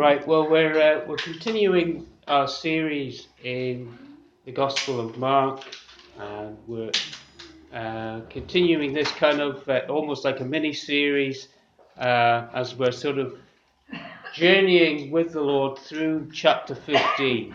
Right, 0.00 0.26
well, 0.26 0.48
we're, 0.48 0.80
uh, 0.80 1.04
we're 1.06 1.18
continuing 1.18 2.06
our 2.26 2.48
series 2.48 3.28
in 3.44 3.98
the 4.46 4.50
Gospel 4.50 4.98
of 4.98 5.18
Mark, 5.18 5.62
and 6.18 6.56
we're 6.66 6.90
uh, 7.70 8.20
continuing 8.30 8.94
this 8.94 9.10
kind 9.10 9.42
of 9.42 9.68
uh, 9.68 9.82
almost 9.90 10.24
like 10.24 10.40
a 10.40 10.44
mini 10.46 10.72
series 10.72 11.48
uh, 11.98 12.46
as 12.54 12.74
we're 12.74 12.92
sort 12.92 13.18
of 13.18 13.36
journeying 14.32 15.10
with 15.10 15.32
the 15.32 15.42
Lord 15.42 15.78
through 15.78 16.30
chapter 16.32 16.74
15 16.74 17.54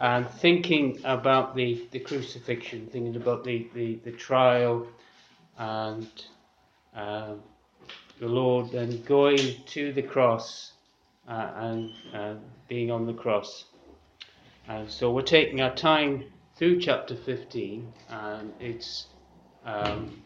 and 0.00 0.28
thinking 0.28 0.98
about 1.04 1.54
the, 1.54 1.86
the 1.92 2.00
crucifixion, 2.00 2.88
thinking 2.88 3.14
about 3.14 3.44
the, 3.44 3.68
the, 3.72 4.00
the 4.04 4.10
trial 4.10 4.84
and 5.56 6.08
um, 6.96 7.40
the 8.18 8.26
Lord 8.26 8.72
then 8.72 9.00
going 9.04 9.54
to 9.66 9.92
the 9.92 10.02
cross 10.02 10.72
uh, 10.72 10.77
and 11.28 11.92
uh, 12.14 12.34
being 12.68 12.90
on 12.90 13.06
the 13.06 13.12
cross. 13.12 13.64
And 14.66 14.90
so 14.90 15.10
we're 15.10 15.22
taking 15.22 15.60
our 15.60 15.74
time 15.74 16.24
through 16.56 16.80
chapter 16.80 17.14
15, 17.14 17.92
and 18.08 18.52
it's 18.60 19.06
um, 19.64 20.22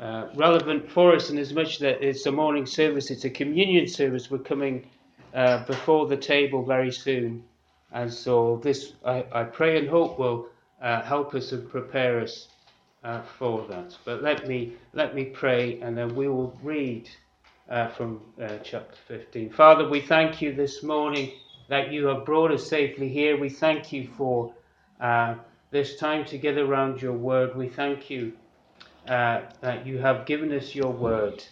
uh, 0.00 0.28
relevant 0.34 0.90
for 0.90 1.14
us 1.14 1.30
in 1.30 1.38
as 1.38 1.52
much 1.52 1.78
that 1.80 2.02
it's 2.02 2.26
a 2.26 2.32
morning 2.32 2.66
service, 2.66 3.10
it's 3.10 3.24
a 3.24 3.30
communion 3.30 3.86
service. 3.86 4.30
We're 4.30 4.38
coming 4.38 4.86
uh, 5.34 5.64
before 5.66 6.06
the 6.06 6.16
table 6.16 6.64
very 6.64 6.92
soon. 6.92 7.44
And 7.92 8.12
so 8.12 8.60
this, 8.62 8.94
I, 9.04 9.24
I 9.32 9.44
pray 9.44 9.78
and 9.78 9.88
hope, 9.88 10.18
will 10.18 10.48
uh, 10.80 11.02
help 11.02 11.34
us 11.34 11.52
and 11.52 11.68
prepare 11.68 12.20
us 12.20 12.48
uh, 13.04 13.22
for 13.38 13.66
that. 13.68 13.96
But 14.04 14.22
let 14.22 14.48
me, 14.48 14.72
let 14.94 15.14
me 15.14 15.26
pray, 15.26 15.80
and 15.80 15.96
then 15.96 16.14
we 16.14 16.28
will 16.28 16.58
read 16.62 17.08
uh, 17.68 17.88
from 17.88 18.20
uh, 18.40 18.58
chapter 18.62 18.96
15. 19.08 19.50
Father, 19.50 19.88
we 19.88 20.00
thank 20.00 20.42
you 20.42 20.54
this 20.54 20.82
morning 20.82 21.32
that 21.68 21.92
you 21.92 22.06
have 22.06 22.24
brought 22.24 22.50
us 22.52 22.66
safely 22.66 23.08
here. 23.08 23.38
We 23.38 23.48
thank 23.48 23.92
you 23.92 24.08
for 24.16 24.54
uh, 25.00 25.36
this 25.70 25.96
time 25.96 26.24
together 26.24 26.64
around 26.64 27.00
your 27.00 27.14
word. 27.14 27.56
We 27.56 27.68
thank 27.68 28.10
you 28.10 28.32
uh, 29.08 29.42
that 29.60 29.86
you 29.86 29.98
have 29.98 30.26
given 30.26 30.52
us 30.52 30.74
your 30.74 30.92
word 30.92 31.42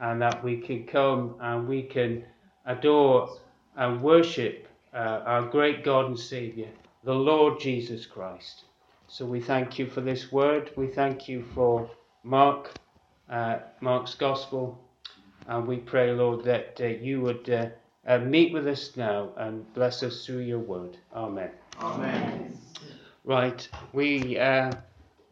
and 0.00 0.20
that 0.22 0.42
we 0.44 0.58
can 0.58 0.86
come 0.86 1.36
and 1.40 1.66
we 1.66 1.82
can 1.82 2.24
adore 2.66 3.38
and 3.76 4.02
worship 4.02 4.68
uh, 4.94 5.22
our 5.24 5.42
great 5.42 5.84
God 5.84 6.06
and 6.06 6.18
Saviour, 6.18 6.68
the 7.04 7.14
Lord 7.14 7.60
Jesus 7.60 8.06
Christ. 8.06 8.64
So 9.06 9.24
we 9.24 9.40
thank 9.40 9.78
you 9.78 9.86
for 9.86 10.00
this 10.00 10.30
word. 10.30 10.70
We 10.76 10.88
thank 10.88 11.28
you 11.28 11.44
for 11.54 11.90
Mark, 12.22 12.74
uh, 13.30 13.58
Mark's 13.80 14.14
Gospel. 14.14 14.78
And 15.48 15.66
we 15.66 15.78
pray, 15.78 16.12
Lord, 16.12 16.44
that 16.44 16.78
uh, 16.78 16.88
you 16.88 17.22
would 17.22 17.48
uh, 17.48 17.68
uh, 18.06 18.18
meet 18.18 18.52
with 18.52 18.68
us 18.68 18.94
now 18.98 19.30
and 19.38 19.72
bless 19.72 20.02
us 20.02 20.26
through 20.26 20.40
your 20.40 20.58
word. 20.58 20.98
Amen. 21.14 21.50
Amen. 21.80 22.58
Right, 23.24 23.66
we 23.94 24.38
uh, 24.38 24.72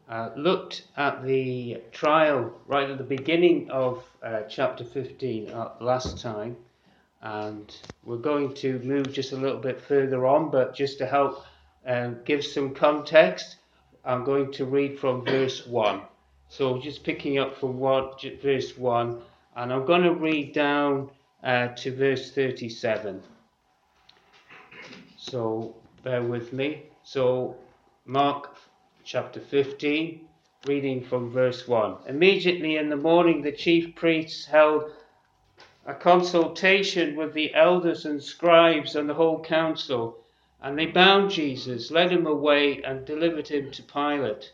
uh, 0.09 0.29
looked 0.35 0.87
at 0.97 1.23
the 1.23 1.83
trial 1.91 2.51
right 2.65 2.89
at 2.89 2.97
the 2.97 3.03
beginning 3.03 3.69
of 3.69 4.03
uh, 4.23 4.41
chapter 4.49 4.83
15 4.83 5.53
last 5.81 6.19
time, 6.19 6.57
and 7.21 7.75
we're 8.03 8.17
going 8.17 8.55
to 8.55 8.79
move 8.79 9.13
just 9.13 9.33
a 9.33 9.37
little 9.37 9.59
bit 9.59 9.79
further 9.79 10.25
on, 10.25 10.49
but 10.49 10.75
just 10.75 10.97
to 10.97 11.05
help 11.05 11.45
give 12.25 12.43
some 12.43 12.73
context, 12.73 13.57
I'm 14.03 14.23
going 14.23 14.51
to 14.53 14.65
read 14.65 14.99
from 14.99 15.23
verse 15.23 15.67
1. 15.67 16.01
So 16.49 16.79
just 16.79 17.03
picking 17.03 17.37
up 17.37 17.59
from 17.59 17.77
what, 17.77 18.23
verse 18.41 18.75
1 18.77 19.21
and 19.57 19.73
I'm 19.73 19.87
going 19.87 20.03
to 20.03 20.13
read 20.13 20.53
down 20.53 21.09
uh, 21.43 21.69
to 21.69 21.95
verse 21.95 22.31
37. 22.31 23.23
So 25.17 25.75
bear 26.03 26.21
with 26.21 26.53
me. 26.53 26.83
So, 27.03 27.55
Mark 28.05 28.55
chapter 29.03 29.39
15, 29.39 30.27
reading 30.67 31.03
from 31.03 31.31
verse 31.31 31.67
1. 31.67 31.95
Immediately 32.07 32.77
in 32.77 32.89
the 32.89 32.97
morning, 32.97 33.41
the 33.41 33.51
chief 33.51 33.95
priests 33.95 34.45
held 34.45 34.91
a 35.87 35.93
consultation 35.95 37.15
with 37.15 37.33
the 37.33 37.51
elders 37.55 38.05
and 38.05 38.21
scribes 38.21 38.95
and 38.95 39.09
the 39.09 39.15
whole 39.15 39.41
council, 39.41 40.19
and 40.61 40.77
they 40.77 40.85
bound 40.85 41.31
Jesus, 41.31 41.89
led 41.89 42.11
him 42.11 42.27
away, 42.27 42.83
and 42.83 43.05
delivered 43.05 43.47
him 43.47 43.71
to 43.71 43.81
Pilate. 43.81 44.53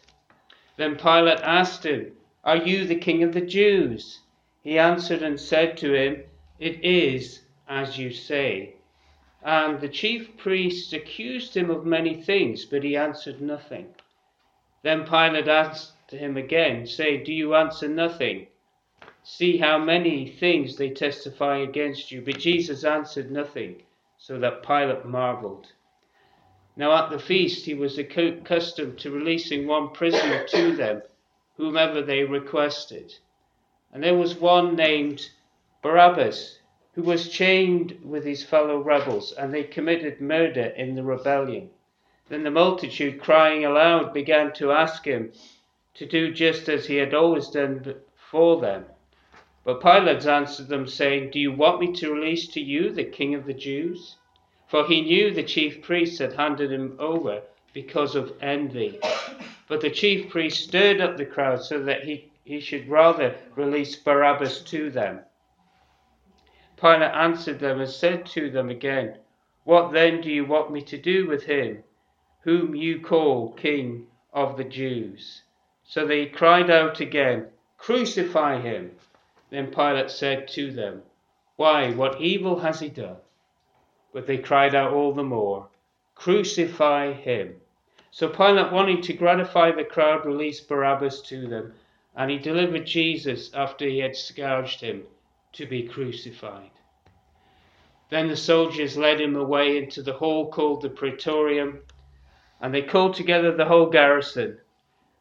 Then 0.78 0.96
Pilate 0.96 1.42
asked 1.42 1.86
him, 1.86 2.14
Are 2.46 2.58
you 2.58 2.86
the 2.86 2.96
king 2.96 3.22
of 3.22 3.34
the 3.34 3.42
Jews? 3.42 4.22
He 4.64 4.80
answered 4.80 5.22
and 5.22 5.38
said 5.38 5.76
to 5.78 5.94
him, 5.94 6.24
It 6.58 6.84
is 6.86 7.42
as 7.68 7.98
you 7.98 8.12
say. 8.12 8.76
And 9.44 9.82
the 9.82 9.90
chief 9.90 10.38
priests 10.38 10.94
accused 10.94 11.58
him 11.58 11.70
of 11.70 11.86
many 11.86 12.14
things, 12.14 12.64
but 12.64 12.84
he 12.84 12.96
answered 12.96 13.42
nothing. 13.42 13.94
Then 14.82 15.04
Pilate 15.04 15.50
asked 15.50 16.12
him 16.12 16.38
again, 16.38 16.88
saying, 16.88 17.26
Do 17.26 17.34
you 17.34 17.56
answer 17.56 17.90
nothing? 17.90 18.48
See 19.22 19.58
how 19.58 19.78
many 19.78 20.30
things 20.30 20.78
they 20.78 20.90
testify 20.92 21.58
against 21.58 22.12
you. 22.12 22.22
But 22.22 22.40
Jesus 22.40 22.86
answered 22.86 23.32
nothing, 23.32 23.84
so 24.18 24.40
that 24.40 24.64
Pilate 24.64 25.04
marveled. 25.06 25.74
Now 26.78 26.94
at 26.94 27.10
the 27.10 27.20
feast 27.20 27.66
he 27.66 27.74
was 27.74 27.98
accustomed 27.98 28.98
to 29.00 29.12
releasing 29.12 29.68
one 29.68 29.90
prisoner 29.90 30.46
to 30.48 30.76
them, 30.76 31.02
whomever 31.58 32.02
they 32.02 32.24
requested. 32.24 33.14
And 33.94 34.04
there 34.04 34.18
was 34.18 34.36
one 34.36 34.76
named 34.76 35.30
Barabbas, 35.84 36.60
who 36.96 37.04
was 37.04 37.30
chained 37.30 38.00
with 38.04 38.26
his 38.26 38.44
fellow 38.44 38.80
rebels, 38.80 39.32
and 39.32 39.54
they 39.54 39.64
committed 39.64 40.20
murder 40.20 40.74
in 40.76 40.96
the 40.96 41.04
rebellion. 41.04 41.70
Then 42.28 42.42
the 42.42 42.50
multitude, 42.50 43.22
crying 43.22 43.64
aloud, 43.64 44.12
began 44.12 44.52
to 44.54 44.72
ask 44.72 45.06
him 45.06 45.32
to 45.94 46.08
do 46.08 46.34
just 46.34 46.68
as 46.70 46.88
he 46.88 46.96
had 46.96 47.14
always 47.14 47.50
done 47.50 47.96
for 48.16 48.60
them. 48.60 48.86
But 49.64 49.80
Pilate 49.80 50.26
answered 50.26 50.70
them, 50.70 50.88
saying, 50.88 51.30
Do 51.30 51.40
you 51.40 51.52
want 51.52 51.80
me 51.80 51.94
to 51.94 52.12
release 52.12 52.48
to 52.48 52.60
you 52.60 52.92
the 52.92 53.04
king 53.04 53.36
of 53.36 53.46
the 53.46 53.54
Jews? 53.54 54.16
For 54.68 54.88
he 54.88 55.02
knew 55.02 55.30
the 55.30 55.44
chief 55.44 55.84
priests 55.84 56.18
had 56.18 56.34
handed 56.34 56.72
him 56.72 56.96
over 56.98 57.44
because 57.74 58.16
of 58.16 58.34
envy. 58.42 59.00
But 59.68 59.82
the 59.82 59.92
chief 59.92 60.30
priests 60.30 60.64
stirred 60.64 61.00
up 61.00 61.16
the 61.18 61.28
crowd 61.28 61.64
so 61.64 61.84
that 61.84 62.06
he 62.06 62.32
he 62.46 62.60
should 62.60 62.90
rather 62.90 63.38
release 63.56 63.96
Barabbas 63.96 64.62
to 64.64 64.90
them. 64.90 65.22
Pilate 66.76 67.14
answered 67.14 67.60
them 67.60 67.80
and 67.80 67.90
said 67.90 68.26
to 68.26 68.50
them 68.50 68.70
again, 68.70 69.18
What 69.64 69.94
then 69.94 70.20
do 70.20 70.30
you 70.30 70.44
want 70.44 70.70
me 70.70 70.82
to 70.82 70.98
do 70.98 71.26
with 71.26 71.46
him, 71.46 71.84
whom 72.42 72.76
you 72.76 73.00
call 73.00 73.54
King 73.54 74.08
of 74.34 74.58
the 74.58 74.66
Jews? 74.66 75.44
So 75.86 76.06
they 76.06 76.26
cried 76.26 76.70
out 76.70 77.00
again, 77.00 77.48
Crucify 77.78 78.60
him! 78.60 78.98
Then 79.50 79.72
Pilate 79.72 80.10
said 80.10 80.50
to 80.50 80.72
them, 80.72 81.04
Why, 81.56 81.92
what 81.92 82.20
evil 82.20 82.60
has 82.60 82.82
he 82.82 82.90
done? 82.90 83.18
But 84.12 84.28
they 84.28 84.38
cried 84.38 84.76
out 84.76 84.92
all 84.92 85.14
the 85.14 85.24
more, 85.24 85.70
Crucify 86.16 87.14
him! 87.14 87.62
So 88.12 88.28
Pilate, 88.28 88.74
wanting 88.74 89.02
to 89.04 89.14
gratify 89.14 89.72
the 89.72 89.86
crowd, 89.86 90.26
released 90.26 90.68
Barabbas 90.68 91.22
to 91.22 91.48
them 91.48 91.74
and 92.16 92.30
he 92.30 92.38
delivered 92.38 92.86
Jesus 92.86 93.54
after 93.54 93.86
he 93.86 94.00
had 94.00 94.16
scourged 94.16 94.82
him 94.82 95.04
to 95.54 95.66
be 95.66 95.84
crucified. 95.84 96.70
Then 98.10 98.28
the 98.28 98.36
soldiers 98.36 98.98
led 98.98 99.20
him 99.20 99.36
away 99.36 99.78
into 99.78 100.04
the 100.04 100.14
hall 100.14 100.52
called 100.52 100.82
the 100.82 100.90
Praetorium, 100.90 101.82
and 102.62 102.74
they 102.74 102.84
called 102.84 103.16
together 103.16 103.52
the 103.52 103.66
whole 103.66 103.88
garrison, 103.88 104.60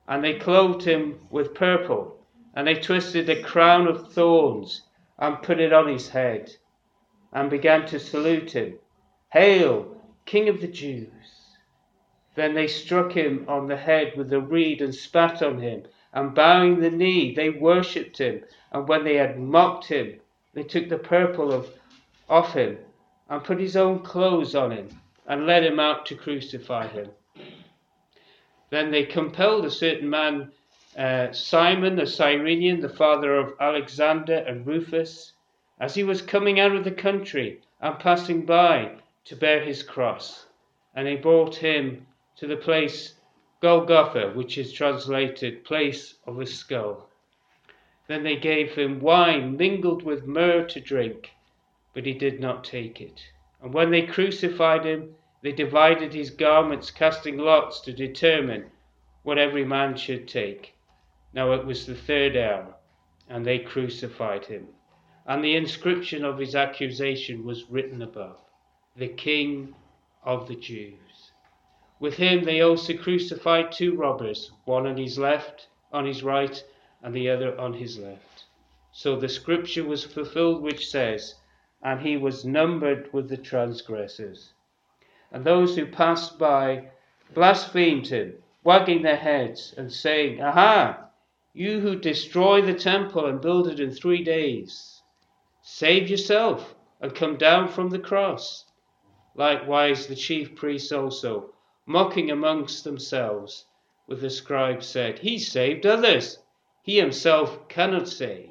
and 0.07 0.23
they 0.23 0.39
clothed 0.39 0.85
him 0.85 1.27
with 1.31 1.55
purple, 1.55 2.19
and 2.55 2.67
they 2.67 2.75
twisted 2.75 3.29
a 3.31 3.43
crown 3.43 3.87
of 3.87 4.13
thorns 4.13 4.83
and 5.19 5.43
put 5.43 5.61
it 5.61 5.73
on 5.73 5.89
his 5.89 6.11
head, 6.11 6.55
and 7.33 7.49
began 7.49 7.87
to 7.87 7.99
salute 7.99 8.53
him, 8.53 8.79
Hail, 9.33 9.97
King 10.27 10.51
of 10.51 10.61
the 10.61 10.69
Jews! 10.69 11.09
Then 12.35 12.55
they 12.55 12.67
struck 12.67 13.13
him 13.13 13.47
on 13.49 13.69
the 13.69 13.77
head 13.77 14.15
with 14.17 14.33
a 14.33 14.41
reed 14.41 14.83
and 14.83 14.95
spat 14.95 15.43
on 15.43 15.59
him 15.61 15.85
and 16.13 16.35
bowing 16.35 16.81
the 16.81 16.91
knee, 16.91 17.35
they 17.35 17.51
worshipped 17.51 18.19
him. 18.19 18.43
And 18.73 18.87
when 18.87 19.05
they 19.05 19.17
had 19.17 19.39
mocked 19.39 19.87
him, 19.87 20.21
they 20.55 20.63
took 20.63 20.89
the 20.89 20.99
purple 20.99 21.53
of, 21.53 21.71
off 22.29 22.55
him 22.55 22.79
and 23.29 23.45
put 23.45 23.59
his 23.59 23.77
own 23.77 24.01
clothes 24.01 24.55
on 24.55 24.71
him 24.71 24.89
and 25.27 25.47
led 25.47 25.65
him 25.65 25.81
out 25.81 26.05
to 26.07 26.15
crucify 26.15 26.87
him. 26.87 27.11
Then 28.71 28.91
they 28.91 29.05
compelled 29.05 29.65
a 29.65 29.71
certain 29.71 30.09
man, 30.09 30.53
uh, 30.97 31.33
Simon 31.33 31.97
the 31.97 32.07
Cyrenian, 32.07 32.81
the 32.81 32.89
father 32.89 33.37
of 33.37 33.55
Alexander 33.61 34.37
and 34.47 34.67
Rufus, 34.67 35.33
as 35.81 35.95
he 35.95 36.05
was 36.05 36.23
coming 36.23 36.61
out 36.61 36.75
of 36.75 36.85
the 36.85 36.91
country 36.91 37.61
and 37.81 37.99
passing 37.99 38.45
by 38.45 38.97
to 39.25 39.37
bear 39.37 39.61
his 39.61 39.83
cross. 39.83 40.47
And 40.95 41.07
they 41.07 41.17
brought 41.17 41.55
him 41.57 42.07
to 42.37 42.47
the 42.47 42.57
place 42.57 43.15
Golgotha, 43.63 44.33
which 44.35 44.59
is 44.59 44.73
translated 44.73 45.65
place 45.65 46.17
of 46.27 46.41
a 46.41 46.47
skull. 46.47 47.09
Then 48.09 48.25
they 48.25 48.35
gave 48.35 48.75
him 48.75 48.99
wine 48.99 49.57
mingled 49.57 50.03
with 50.03 50.27
myrrh 50.27 50.65
to 50.65 50.81
drink, 50.81 51.31
but 51.95 52.05
he 52.05 52.13
did 52.13 52.41
not 52.41 52.65
take 52.65 53.01
it. 53.01 53.23
And 53.63 53.73
when 53.73 53.93
they 53.93 54.03
crucified 54.03 54.85
him, 54.85 55.15
they 55.43 55.53
divided 55.53 56.13
his 56.13 56.31
garments, 56.31 56.91
casting 56.91 57.39
lots 57.39 57.81
to 57.83 57.93
determine 57.93 58.73
what 59.23 59.39
every 59.39 59.65
man 59.65 59.97
should 59.97 60.27
take. 60.27 60.75
Now 61.33 61.53
it 61.53 61.65
was 61.65 61.87
the 61.87 61.95
third 61.95 62.37
hour, 62.37 62.75
and 63.29 63.47
they 63.47 63.61
crucified 63.61 64.45
him. 64.45 64.67
And 65.25 65.45
the 65.45 65.55
inscription 65.55 66.25
of 66.25 66.39
his 66.39 66.57
accusation 66.57 67.45
was 67.45 67.71
written 67.71 68.03
above 68.03 68.41
The 68.97 69.07
King 69.07 69.77
of 70.25 70.49
the 70.49 70.57
Jews. 70.57 71.12
With 72.03 72.17
him 72.17 72.43
they 72.43 72.61
also 72.61 72.97
crucified 72.97 73.71
two 73.71 73.95
robbers, 73.95 74.51
one 74.65 74.89
on 74.89 74.97
his 74.97 75.21
left, 75.21 75.69
on 75.93 76.05
his 76.05 76.25
right, 76.25 76.61
and 77.01 77.15
the 77.15 77.31
other 77.31 77.57
on 77.57 77.75
his 77.75 77.97
left. 77.97 78.47
So 78.91 79.15
the 79.15 79.29
scripture 79.29 79.85
was 79.85 80.03
fulfilled 80.03 80.63
which 80.63 80.89
says, 80.89 81.37
And 81.81 82.01
he 82.01 82.17
was 82.17 82.45
numbered 82.45 83.13
with 83.13 83.29
the 83.29 83.37
transgressors. 83.37 84.53
And 85.31 85.45
those 85.45 85.77
who 85.77 85.87
passed 85.87 86.41
by 86.41 86.91
blasphemed 87.35 88.09
him, 88.09 88.43
wagging 88.65 89.03
their 89.03 89.15
heads 89.15 89.73
and 89.77 89.93
saying, 89.93 90.43
Aha! 90.43 91.09
You 91.53 91.79
who 91.79 91.95
destroy 91.95 92.63
the 92.63 92.75
temple 92.75 93.27
and 93.27 93.41
build 93.41 93.69
it 93.69 93.79
in 93.79 93.93
three 93.93 94.25
days, 94.25 95.03
save 95.61 96.11
yourself 96.11 96.75
and 97.01 97.15
come 97.15 97.37
down 97.37 97.69
from 97.69 97.91
the 97.91 98.01
cross. 98.01 98.65
Likewise, 99.37 100.09
the 100.09 100.17
chief 100.17 100.57
priests 100.57 100.91
also, 100.91 101.53
mocking 101.87 102.31
amongst 102.31 102.85
themselves, 102.85 103.67
with 104.07 104.21
the 104.21 104.31
scribes 104.31 104.87
said, 104.87 105.19
He 105.19 105.39
saved 105.39 105.87
others, 105.87 106.39
he 106.83 106.99
himself 106.99 107.69
cannot 107.69 108.09
save. 108.09 108.51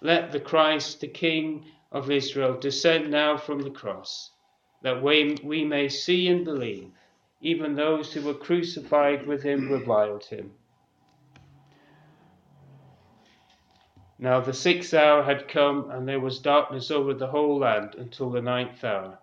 Let 0.00 0.32
the 0.32 0.40
Christ, 0.40 1.00
the 1.00 1.08
King 1.08 1.66
of 1.90 2.10
Israel, 2.10 2.58
descend 2.58 3.10
now 3.10 3.36
from 3.36 3.62
the 3.62 3.70
cross, 3.70 4.30
that 4.82 5.02
we, 5.02 5.36
we 5.42 5.64
may 5.64 5.88
see 5.88 6.28
and 6.28 6.44
believe. 6.44 6.92
Even 7.40 7.74
those 7.74 8.12
who 8.12 8.22
were 8.22 8.34
crucified 8.34 9.26
with 9.26 9.42
him 9.42 9.70
reviled 9.70 10.24
him. 10.24 10.52
Now 14.18 14.40
the 14.40 14.52
sixth 14.52 14.92
hour 14.94 15.22
had 15.22 15.46
come, 15.46 15.90
and 15.90 16.08
there 16.08 16.20
was 16.20 16.40
darkness 16.40 16.90
over 16.90 17.14
the 17.14 17.28
whole 17.28 17.58
land 17.58 17.94
until 17.94 18.30
the 18.30 18.42
ninth 18.42 18.82
hour. 18.82 19.18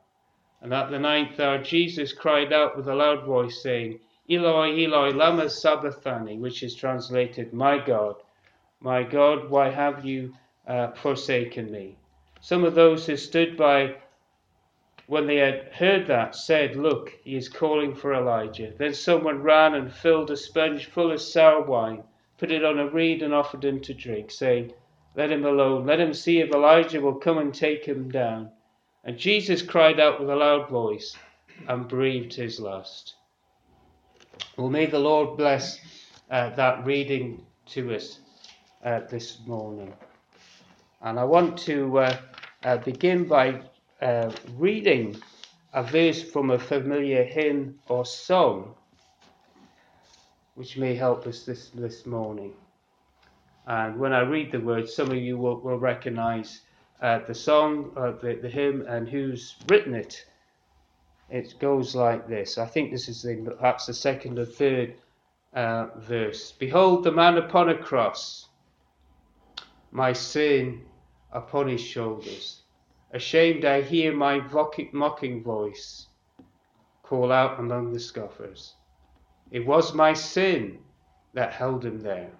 And 0.66 0.74
at 0.74 0.90
the 0.90 0.98
ninth 0.98 1.40
hour 1.40 1.60
Jesus 1.60 2.12
cried 2.12 2.52
out 2.52 2.76
with 2.76 2.88
a 2.88 2.96
loud 2.96 3.24
voice, 3.24 3.62
saying, 3.62 4.00
Eloi, 4.28 4.84
Eloi, 4.84 5.12
lama 5.12 5.48
sabachthani, 5.48 6.40
which 6.40 6.64
is 6.64 6.74
translated, 6.74 7.54
My 7.54 7.78
God, 7.78 8.16
my 8.80 9.04
God, 9.04 9.52
why 9.52 9.70
have 9.70 10.04
you 10.04 10.34
uh, 10.66 10.90
forsaken 10.94 11.70
me? 11.70 12.00
Some 12.42 12.64
of 12.64 12.74
those 12.74 13.06
who 13.06 13.16
stood 13.16 13.56
by 13.56 13.98
when 15.06 15.28
they 15.28 15.36
had 15.36 15.72
heard 15.72 16.08
that 16.08 16.36
said, 16.36 16.76
Look, 16.76 17.12
he 17.24 17.36
is 17.36 17.48
calling 17.48 17.94
for 17.94 18.16
Elijah. 18.16 18.74
Then 18.76 18.96
someone 18.96 19.44
ran 19.44 19.76
and 19.76 19.94
filled 19.94 20.32
a 20.32 20.36
sponge 20.36 20.88
full 20.88 21.12
of 21.12 21.22
sour 21.22 21.62
wine, 21.62 22.04
put 22.40 22.50
it 22.52 22.66
on 22.66 22.80
a 22.80 22.90
reed, 22.90 23.22
and 23.22 23.36
offered 23.36 23.64
him 23.64 23.82
to 23.82 23.94
drink, 23.94 24.32
saying, 24.32 24.74
let 25.16 25.32
him 25.32 25.46
alone. 25.46 25.86
Let 25.86 26.00
him 26.00 26.16
see 26.16 26.40
if 26.40 26.50
Elijah 26.50 27.02
will 27.02 27.20
come 27.20 27.38
and 27.38 27.54
take 27.54 27.86
him 27.86 28.10
down. 28.10 28.50
And 29.06 29.20
Jesus 29.20 29.62
cried 29.62 30.00
out 30.00 30.20
with 30.20 30.32
a 30.32 30.36
loud 30.36 30.68
voice 30.68 31.16
and 31.68 31.88
breathed 31.88 32.34
his 32.34 32.60
last. 32.60 33.14
Well, 34.58 34.70
may 34.70 34.88
the 34.88 35.00
Lord 35.00 35.38
bless 35.38 35.80
uh, 36.32 36.50
that 36.56 36.84
reading 36.86 37.46
to 37.68 37.94
us 37.96 38.20
uh, 38.84 39.02
this 39.10 39.38
morning. 39.46 39.94
And 41.02 41.20
I 41.20 41.24
want 41.24 41.58
to 41.60 42.00
uh, 42.00 42.18
uh 42.64 42.78
begin 42.78 43.28
by 43.28 43.62
uh, 44.02 44.32
reading 44.58 45.16
a 45.74 45.84
verse 45.84 46.24
from 46.24 46.50
a 46.50 46.58
familiar 46.58 47.24
hymn 47.24 47.76
or 47.88 48.06
song, 48.06 48.74
which 50.56 50.78
may 50.78 50.96
help 50.96 51.28
us 51.28 51.44
this, 51.44 51.70
this 51.70 52.08
morning. 52.08 52.54
And 53.68 54.00
when 54.00 54.14
I 54.14 54.22
read 54.22 54.52
the 54.52 54.60
words, 54.60 54.96
some 54.96 55.12
of 55.12 55.18
you 55.18 55.38
will, 55.38 55.60
will 55.60 55.78
recognize 55.78 56.62
uh, 57.06 57.20
the 57.28 57.36
song, 57.36 57.92
uh, 57.96 58.14
the, 58.20 58.34
the 58.42 58.50
hymn, 58.50 58.84
and 58.88 59.08
who's 59.08 59.58
written 59.70 59.94
it. 59.94 60.26
It 61.30 61.54
goes 61.60 61.94
like 61.94 62.28
this. 62.28 62.58
I 62.58 62.66
think 62.66 62.90
this 62.90 63.08
is 63.08 63.22
the, 63.22 63.36
perhaps 63.60 63.86
the 63.86 63.94
second 63.94 64.40
or 64.40 64.46
third 64.46 64.96
uh, 65.54 65.90
verse. 65.98 66.52
Behold 66.54 67.04
the 67.04 67.12
man 67.12 67.38
upon 67.38 67.70
a 67.70 67.78
cross, 67.78 68.48
my 69.92 70.14
sin 70.14 70.82
upon 71.32 71.68
his 71.68 71.82
shoulders. 71.82 72.64
Ashamed, 73.12 73.66
I 73.66 73.84
hear 73.84 74.12
my 74.12 74.42
mocking 74.92 75.44
voice 75.44 76.08
call 77.04 77.32
out 77.32 77.60
among 77.60 77.94
the 77.94 78.00
scoffers. 78.00 78.74
It 79.52 79.64
was 79.64 79.94
my 79.94 80.14
sin 80.14 80.80
that 81.34 81.54
held 81.54 81.86
him 81.86 82.00
there 82.00 82.32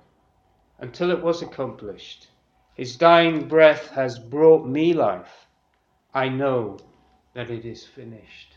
until 0.80 1.12
it 1.12 1.22
was 1.22 1.44
accomplished. 1.44 2.30
His 2.76 2.98
dying 2.98 3.48
breath 3.48 3.90
has 3.92 4.20
brought 4.20 4.68
me 4.68 4.94
life. 4.94 5.48
I 6.14 6.30
know 6.30 6.78
that 7.34 7.50
it 7.50 7.66
is 7.66 7.86
finished. 7.86 8.56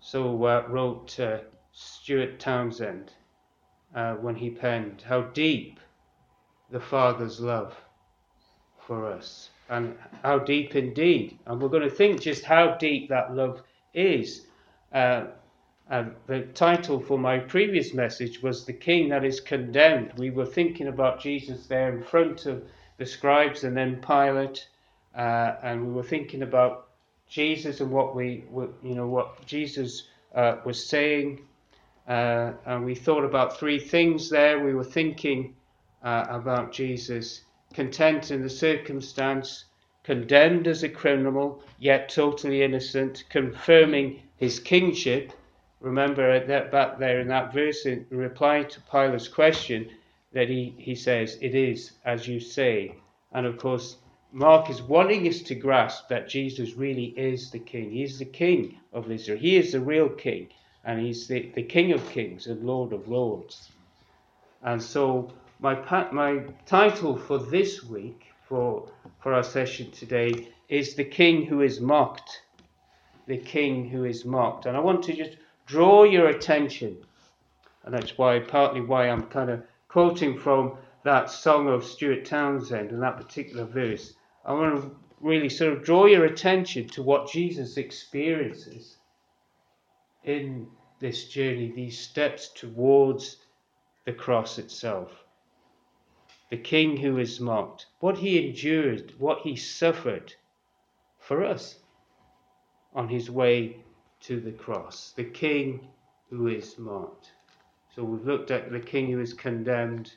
So 0.00 0.44
uh, 0.44 0.66
wrote 0.68 1.18
uh, 1.20 1.38
Stuart 1.72 2.40
Townend 2.40 3.12
uh, 3.94 4.14
when 4.14 4.34
he 4.34 4.50
penned, 4.50 5.02
How 5.02 5.20
deep 5.20 5.80
the 6.70 6.80
Father's 6.80 7.40
love 7.40 7.76
for 8.86 9.06
us. 9.06 9.50
And 9.68 9.96
how 10.22 10.38
deep 10.38 10.74
indeed. 10.74 11.38
And 11.46 11.60
we're 11.60 11.68
going 11.68 11.88
to 11.88 11.90
think 11.94 12.20
just 12.20 12.44
how 12.44 12.74
deep 12.76 13.08
that 13.10 13.34
love 13.34 13.62
is. 13.94 14.46
Uh, 14.92 15.26
and 15.90 16.14
the 16.26 16.42
title 16.54 17.00
for 17.00 17.18
my 17.18 17.38
previous 17.38 17.92
message 17.92 18.42
was 18.42 18.64
The 18.64 18.72
King 18.72 19.08
That 19.08 19.24
Is 19.24 19.40
Condemned. 19.40 20.12
We 20.16 20.30
were 20.30 20.46
thinking 20.46 20.86
about 20.86 21.20
Jesus 21.20 21.66
there 21.66 21.94
in 21.94 22.02
front 22.02 22.46
of 22.46 22.64
the 22.98 23.06
scribes 23.06 23.64
and 23.64 23.76
then 23.76 24.00
Pilate, 24.00 24.68
uh, 25.14 25.56
and 25.62 25.86
we 25.86 25.92
were 25.92 26.02
thinking 26.02 26.42
about 26.42 26.88
Jesus 27.28 27.80
and 27.80 27.90
what 27.90 28.14
we, 28.14 28.44
you 28.82 28.94
know, 28.94 29.08
what 29.08 29.44
Jesus 29.44 30.08
uh, 30.34 30.56
was 30.64 30.86
saying. 30.86 31.40
Uh, 32.06 32.52
and 32.64 32.84
we 32.84 32.94
thought 32.94 33.24
about 33.24 33.58
three 33.58 33.78
things 33.78 34.30
there. 34.30 34.64
We 34.64 34.74
were 34.74 34.84
thinking 34.84 35.56
uh, 36.02 36.26
about 36.28 36.72
Jesus 36.72 37.42
content 37.74 38.30
in 38.30 38.42
the 38.42 38.50
circumstance, 38.50 39.64
condemned 40.04 40.68
as 40.68 40.82
a 40.82 40.88
criminal, 40.88 41.62
yet 41.78 42.08
totally 42.08 42.62
innocent, 42.62 43.24
confirming 43.30 44.22
his 44.36 44.60
kingship 44.60 45.32
remember 45.82 46.44
that 46.46 46.70
back 46.70 46.98
there 46.98 47.20
in 47.20 47.28
that 47.28 47.52
verse, 47.52 47.84
in 47.86 48.06
reply 48.10 48.62
to 48.62 48.80
Pilate's 48.82 49.28
question, 49.28 49.90
that 50.32 50.48
he, 50.48 50.74
he 50.78 50.94
says, 50.94 51.38
It 51.40 51.54
is 51.54 51.92
as 52.04 52.26
you 52.26 52.40
say. 52.40 52.94
And 53.32 53.46
of 53.46 53.58
course, 53.58 53.96
Mark 54.32 54.70
is 54.70 54.80
wanting 54.80 55.28
us 55.28 55.42
to 55.42 55.54
grasp 55.54 56.08
that 56.08 56.28
Jesus 56.28 56.74
really 56.74 57.06
is 57.18 57.50
the 57.50 57.58
king. 57.58 57.90
He 57.90 58.02
is 58.02 58.18
the 58.18 58.24
king 58.24 58.78
of 58.92 59.10
Israel. 59.10 59.38
He 59.38 59.56
is 59.56 59.72
the 59.72 59.80
real 59.80 60.08
king. 60.08 60.48
And 60.84 61.00
he's 61.00 61.26
the, 61.28 61.50
the 61.54 61.62
king 61.62 61.92
of 61.92 62.08
kings 62.10 62.46
and 62.46 62.64
lord 62.64 62.92
of 62.92 63.08
lords. 63.08 63.70
And 64.62 64.82
so, 64.82 65.30
my, 65.60 65.74
my 66.12 66.42
title 66.66 67.16
for 67.16 67.38
this 67.38 67.84
week, 67.84 68.26
for, 68.48 68.88
for 69.20 69.34
our 69.34 69.42
session 69.42 69.90
today, 69.90 70.48
is 70.68 70.94
The 70.94 71.04
King 71.04 71.44
Who 71.46 71.60
Is 71.60 71.80
Mocked. 71.80 72.42
The 73.26 73.36
King 73.36 73.88
Who 73.88 74.04
Is 74.04 74.24
Mocked. 74.24 74.66
And 74.66 74.76
I 74.76 74.80
want 74.80 75.02
to 75.04 75.12
just 75.12 75.36
draw 75.72 76.02
your 76.02 76.28
attention. 76.28 76.98
And 77.82 77.94
that's 77.94 78.18
why, 78.18 78.40
partly 78.40 78.82
why 78.82 79.08
I'm 79.08 79.22
kind 79.22 79.48
of 79.48 79.62
quoting 79.88 80.38
from 80.38 80.76
that 81.02 81.30
song 81.30 81.66
of 81.66 81.82
Stuart 81.82 82.26
Townend 82.26 82.90
and 82.90 83.02
that 83.02 83.16
particular 83.16 83.64
verse. 83.64 84.12
I 84.44 84.52
want 84.52 84.82
to 84.82 84.94
really 85.18 85.48
sort 85.48 85.72
of 85.72 85.82
draw 85.82 86.04
your 86.04 86.26
attention 86.26 86.88
to 86.88 87.02
what 87.02 87.32
Jesus 87.32 87.78
experiences 87.78 88.98
in 90.24 90.68
this 91.00 91.28
journey, 91.28 91.72
these 91.74 91.98
steps 91.98 92.50
towards 92.54 93.38
the 94.04 94.12
cross 94.12 94.58
itself. 94.58 95.24
The 96.50 96.58
King 96.58 96.98
who 96.98 97.16
is 97.16 97.40
mocked, 97.40 97.86
what 98.00 98.18
he 98.18 98.46
endured, 98.46 99.14
what 99.18 99.38
he 99.38 99.56
suffered 99.56 100.34
for 101.18 101.42
us 101.42 101.78
on 102.94 103.08
his 103.08 103.30
way 103.30 103.81
to 104.22 104.40
the 104.40 104.52
cross, 104.52 105.12
the 105.16 105.24
king 105.24 105.88
who 106.30 106.48
is 106.48 106.78
mocked. 106.78 107.32
So 107.94 108.02
we've 108.04 108.26
looked 108.26 108.50
at 108.50 108.70
the 108.72 108.80
king 108.80 109.10
who 109.10 109.20
is 109.20 109.34
condemned, 109.34 110.12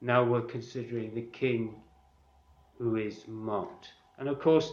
now 0.00 0.24
we're 0.24 0.40
considering 0.42 1.14
the 1.14 1.22
king 1.22 1.76
who 2.78 2.96
is 2.96 3.24
mocked. 3.28 3.92
And 4.18 4.28
of 4.28 4.40
course, 4.40 4.72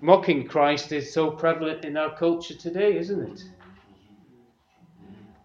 mocking 0.00 0.46
Christ 0.46 0.92
is 0.92 1.12
so 1.12 1.30
prevalent 1.30 1.84
in 1.84 1.96
our 1.96 2.14
culture 2.16 2.54
today, 2.54 2.96
isn't 2.96 3.32
it? 3.32 3.44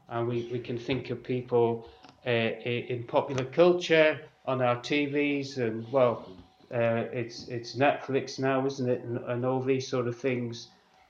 And 0.09 0.27
we, 0.27 0.49
we 0.51 0.59
can 0.59 0.77
think 0.77 1.09
of 1.09 1.23
people 1.23 1.89
uh, 2.25 2.29
in 2.29 3.03
popular 3.03 3.45
culture, 3.45 4.19
on 4.45 4.61
our 4.61 4.77
TVs, 4.77 5.57
and 5.57 5.89
well, 5.91 6.27
uh, 6.73 7.05
it's 7.13 7.47
it's 7.47 7.75
Netflix 7.75 8.39
now, 8.39 8.65
isn't 8.65 8.89
it? 8.89 9.01
And, 9.03 9.17
and, 9.17 9.45
all 9.45 9.61
these 9.61 9.87
sort 9.87 10.07
of 10.07 10.17
things. 10.17 10.69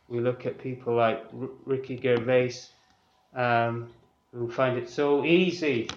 We 0.09 0.19
look 0.19 0.45
at 0.45 0.57
people 0.57 0.95
like 0.95 1.23
R- 1.39 1.49
Ricky 1.65 1.99
Gervais, 2.01 2.55
um, 3.35 3.89
who 4.33 4.49
find 4.49 4.77
it 4.77 4.89
so 4.89 5.23
easy 5.23 5.89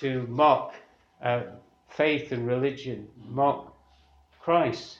to 0.00 0.26
mock 0.28 0.74
uh, 1.22 1.42
faith 1.88 2.32
and 2.32 2.46
religion, 2.46 3.08
mock 3.28 3.76
Christ. 4.40 4.98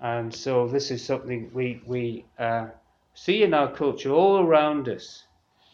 And 0.00 0.32
so 0.32 0.68
this 0.68 0.90
is 0.90 1.04
something 1.04 1.50
we 1.52 1.80
we 1.86 2.24
uh, 2.38 2.66
see 3.14 3.42
in 3.42 3.54
our 3.54 3.72
culture 3.72 4.10
all 4.10 4.40
around 4.40 4.88
us, 4.88 5.24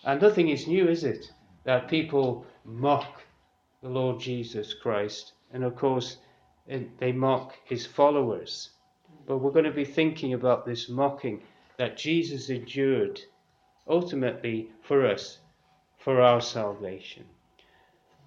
and 0.04 0.20
nothing 0.22 0.48
is 0.48 0.66
new, 0.66 0.88
is 0.88 1.04
it? 1.04 1.32
That 1.64 1.88
people 1.88 2.46
mock 2.64 3.22
the 3.82 3.88
Lord 3.88 4.20
Jesus 4.20 4.74
Christ, 4.74 5.32
and 5.52 5.64
of 5.64 5.76
course 5.76 6.18
they 6.98 7.12
mock 7.12 7.56
his 7.64 7.86
followers. 7.86 8.70
But 9.30 9.38
we're 9.38 9.52
going 9.52 9.64
to 9.64 9.70
be 9.70 9.84
thinking 9.84 10.34
about 10.34 10.66
this 10.66 10.88
mocking 10.88 11.40
that 11.76 11.96
Jesus 11.96 12.50
endured 12.50 13.20
ultimately 13.86 14.72
for 14.82 15.06
us, 15.06 15.38
for 15.98 16.20
our 16.20 16.40
salvation. 16.40 17.26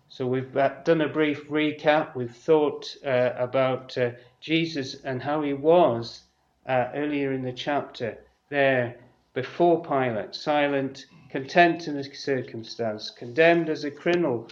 So 0.08 0.26
we've 0.26 0.54
done 0.54 1.02
a 1.02 1.10
brief 1.10 1.50
recap. 1.50 2.16
We've 2.16 2.34
thought 2.34 2.96
uh, 3.06 3.32
about 3.36 3.98
uh, 3.98 4.12
Jesus 4.40 5.04
and 5.04 5.22
how 5.22 5.42
he 5.42 5.52
was 5.52 6.22
uh, 6.66 6.86
earlier 6.94 7.34
in 7.34 7.42
the 7.42 7.52
chapter 7.52 8.20
there 8.48 8.96
before 9.34 9.84
Pilate, 9.84 10.34
silent, 10.34 11.08
content 11.30 11.90
in 11.90 11.98
his 11.98 12.18
circumstance, 12.18 13.10
condemned 13.10 13.68
as 13.68 13.84
a 13.84 13.92
criminal, 13.92 14.48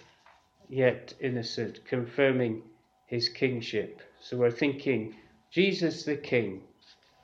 yet 0.68 1.14
innocent, 1.22 1.86
confirming 1.86 2.62
his 3.08 3.30
kingship. 3.30 4.02
So 4.20 4.36
we're 4.36 4.52
thinking 4.52 5.16
Jesus 5.52 6.04
the 6.06 6.16
King, 6.16 6.62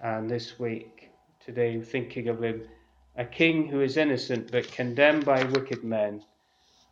and 0.04 0.30
this 0.30 0.60
week, 0.60 1.12
today, 1.40 1.80
thinking 1.80 2.28
of 2.28 2.44
him, 2.44 2.68
a 3.16 3.24
king 3.24 3.70
who 3.70 3.80
is 3.80 3.96
innocent 3.96 4.52
but 4.52 4.70
condemned 4.70 5.24
by 5.24 5.46
wicked 5.46 5.82
men, 5.82 6.22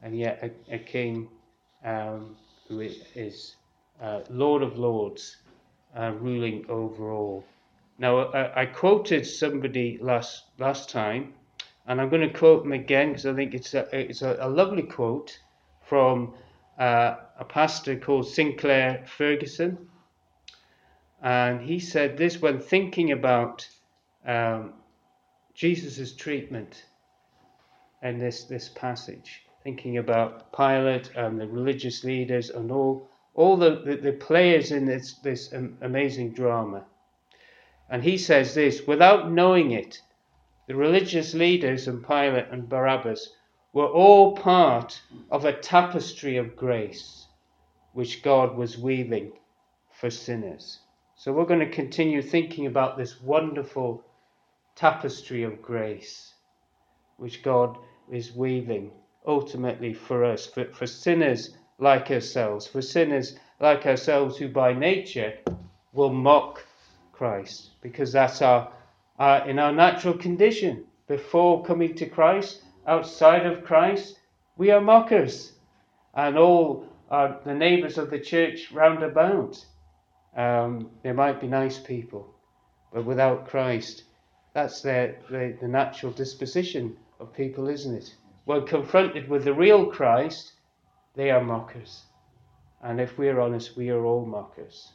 and 0.02 0.18
yet 0.18 0.42
a, 0.42 0.76
a 0.76 0.80
king 0.80 1.28
um, 1.84 2.38
who 2.70 2.80
is 2.80 3.56
uh, 4.02 4.22
Lord 4.30 4.64
of 4.64 4.78
Lords, 4.78 5.36
uh, 5.94 6.14
ruling 6.22 6.66
over 6.70 7.12
all. 7.12 7.44
Now, 8.00 8.32
I, 8.32 8.62
I, 8.62 8.66
quoted 8.66 9.28
somebody 9.28 9.98
last 10.02 10.44
last 10.58 10.90
time, 10.90 11.34
and 11.86 12.00
I'm 12.00 12.10
going 12.10 12.22
to 12.22 12.34
quote 12.34 12.64
him 12.64 12.72
again 12.72 13.10
because 13.10 13.26
I 13.26 13.34
think 13.34 13.54
it's 13.54 13.74
a, 13.74 13.90
it's 13.92 14.22
a, 14.22 14.38
a 14.40 14.48
lovely 14.48 14.84
quote 14.84 15.38
from 15.82 16.34
uh, 16.80 17.16
a 17.38 17.44
pastor 17.44 17.98
called 17.98 18.26
Sinclair 18.26 19.04
Ferguson. 19.06 19.90
And 21.22 21.62
he 21.62 21.80
said 21.80 22.18
this 22.18 22.42
when 22.42 22.60
thinking 22.60 23.12
about 23.12 23.68
um, 24.26 24.74
Jesus' 25.54 26.16
treatment 26.16 26.86
in 28.04 28.20
this, 28.20 28.44
this 28.44 28.70
passage, 28.70 29.44
thinking 29.64 29.98
about 29.98 30.52
Pilate 30.52 31.12
and 31.16 31.40
the 31.40 31.48
religious 31.48 32.04
leaders 32.04 32.50
and 32.50 32.72
all, 32.72 33.10
all 33.34 33.58
the, 33.58 33.82
the, 33.86 33.96
the 33.96 34.12
players 34.12 34.72
in 34.72 34.86
this, 34.86 35.14
this 35.24 35.54
amazing 35.82 36.34
drama. 36.34 36.86
And 37.90 38.04
he 38.04 38.18
says 38.18 38.54
this 38.54 38.86
without 38.86 39.32
knowing 39.32 39.72
it, 39.72 40.02
the 40.68 40.76
religious 40.76 41.34
leaders 41.34 41.88
and 41.88 42.06
Pilate 42.06 42.48
and 42.52 42.68
Barabbas 42.68 43.34
were 43.74 43.88
all 43.88 44.36
part 44.36 45.02
of 45.30 45.46
a 45.46 45.54
tapestry 45.54 46.38
of 46.38 46.56
grace 46.56 47.28
which 47.94 48.24
God 48.24 48.56
was 48.56 48.78
weaving 48.78 49.32
for 49.92 50.10
sinners. 50.10 50.80
So 51.18 51.32
we're 51.32 51.46
going 51.46 51.62
to 51.62 51.70
continue 51.70 52.22
thinking 52.22 52.68
about 52.68 52.98
this 52.98 53.22
wonderful 53.22 54.04
tapestry 54.76 55.44
of 55.44 55.62
grace 55.62 56.34
which 57.18 57.42
God 57.42 57.78
is 58.12 58.36
weaving 58.36 58.92
ultimately 59.26 59.94
for 59.94 60.26
us, 60.26 60.46
for, 60.46 60.66
for 60.66 60.86
sinners 60.86 61.56
like 61.80 62.12
ourselves, 62.12 62.68
for 62.68 62.82
sinners 62.82 63.40
like 63.60 63.86
ourselves 63.86 64.38
who 64.38 64.50
by 64.50 64.74
nature 64.74 65.34
will 65.94 66.12
mock 66.12 66.66
Christ 67.14 67.72
because 67.82 68.12
that's 68.12 68.42
our, 68.42 68.72
our 69.18 69.48
in 69.48 69.58
our 69.58 69.72
natural 69.72 70.18
condition 70.18 70.84
before 71.08 71.64
coming 71.64 71.96
to 71.96 72.06
Christ 72.08 72.62
outside 72.86 73.46
of 73.46 73.64
Christ, 73.64 74.20
we 74.58 74.72
are 74.72 74.82
mockers. 74.82 75.54
And 76.14 76.38
all 76.38 76.88
are 77.10 77.40
the 77.46 77.54
neighbours 77.54 77.98
of 77.98 78.10
the 78.10 78.20
church 78.20 78.72
round 78.72 79.04
about. 79.04 79.66
Um, 80.36 80.90
they 81.02 81.14
might 81.14 81.40
be 81.40 81.48
nice 81.48 81.80
people, 81.80 82.34
but 82.94 83.06
without 83.06 83.48
Christ, 83.48 84.04
that's 84.54 84.82
their, 84.82 85.20
their, 85.30 85.54
the 85.54 85.68
natural 85.68 86.12
disposition 86.12 86.98
of 87.20 87.34
people, 87.34 87.68
isn't 87.70 87.96
it? 87.96 88.16
When 88.46 88.66
confronted 88.66 89.30
with 89.30 89.44
the 89.44 89.54
real 89.54 89.86
Christ, 89.88 90.54
they 91.16 91.32
are 91.32 91.44
mockers. 91.44 92.04
And 92.84 93.00
if 93.00 93.18
we're 93.18 93.40
honest, 93.40 93.76
we 93.76 93.90
are 93.90 94.06
all 94.06 94.26
mockers. 94.26 94.92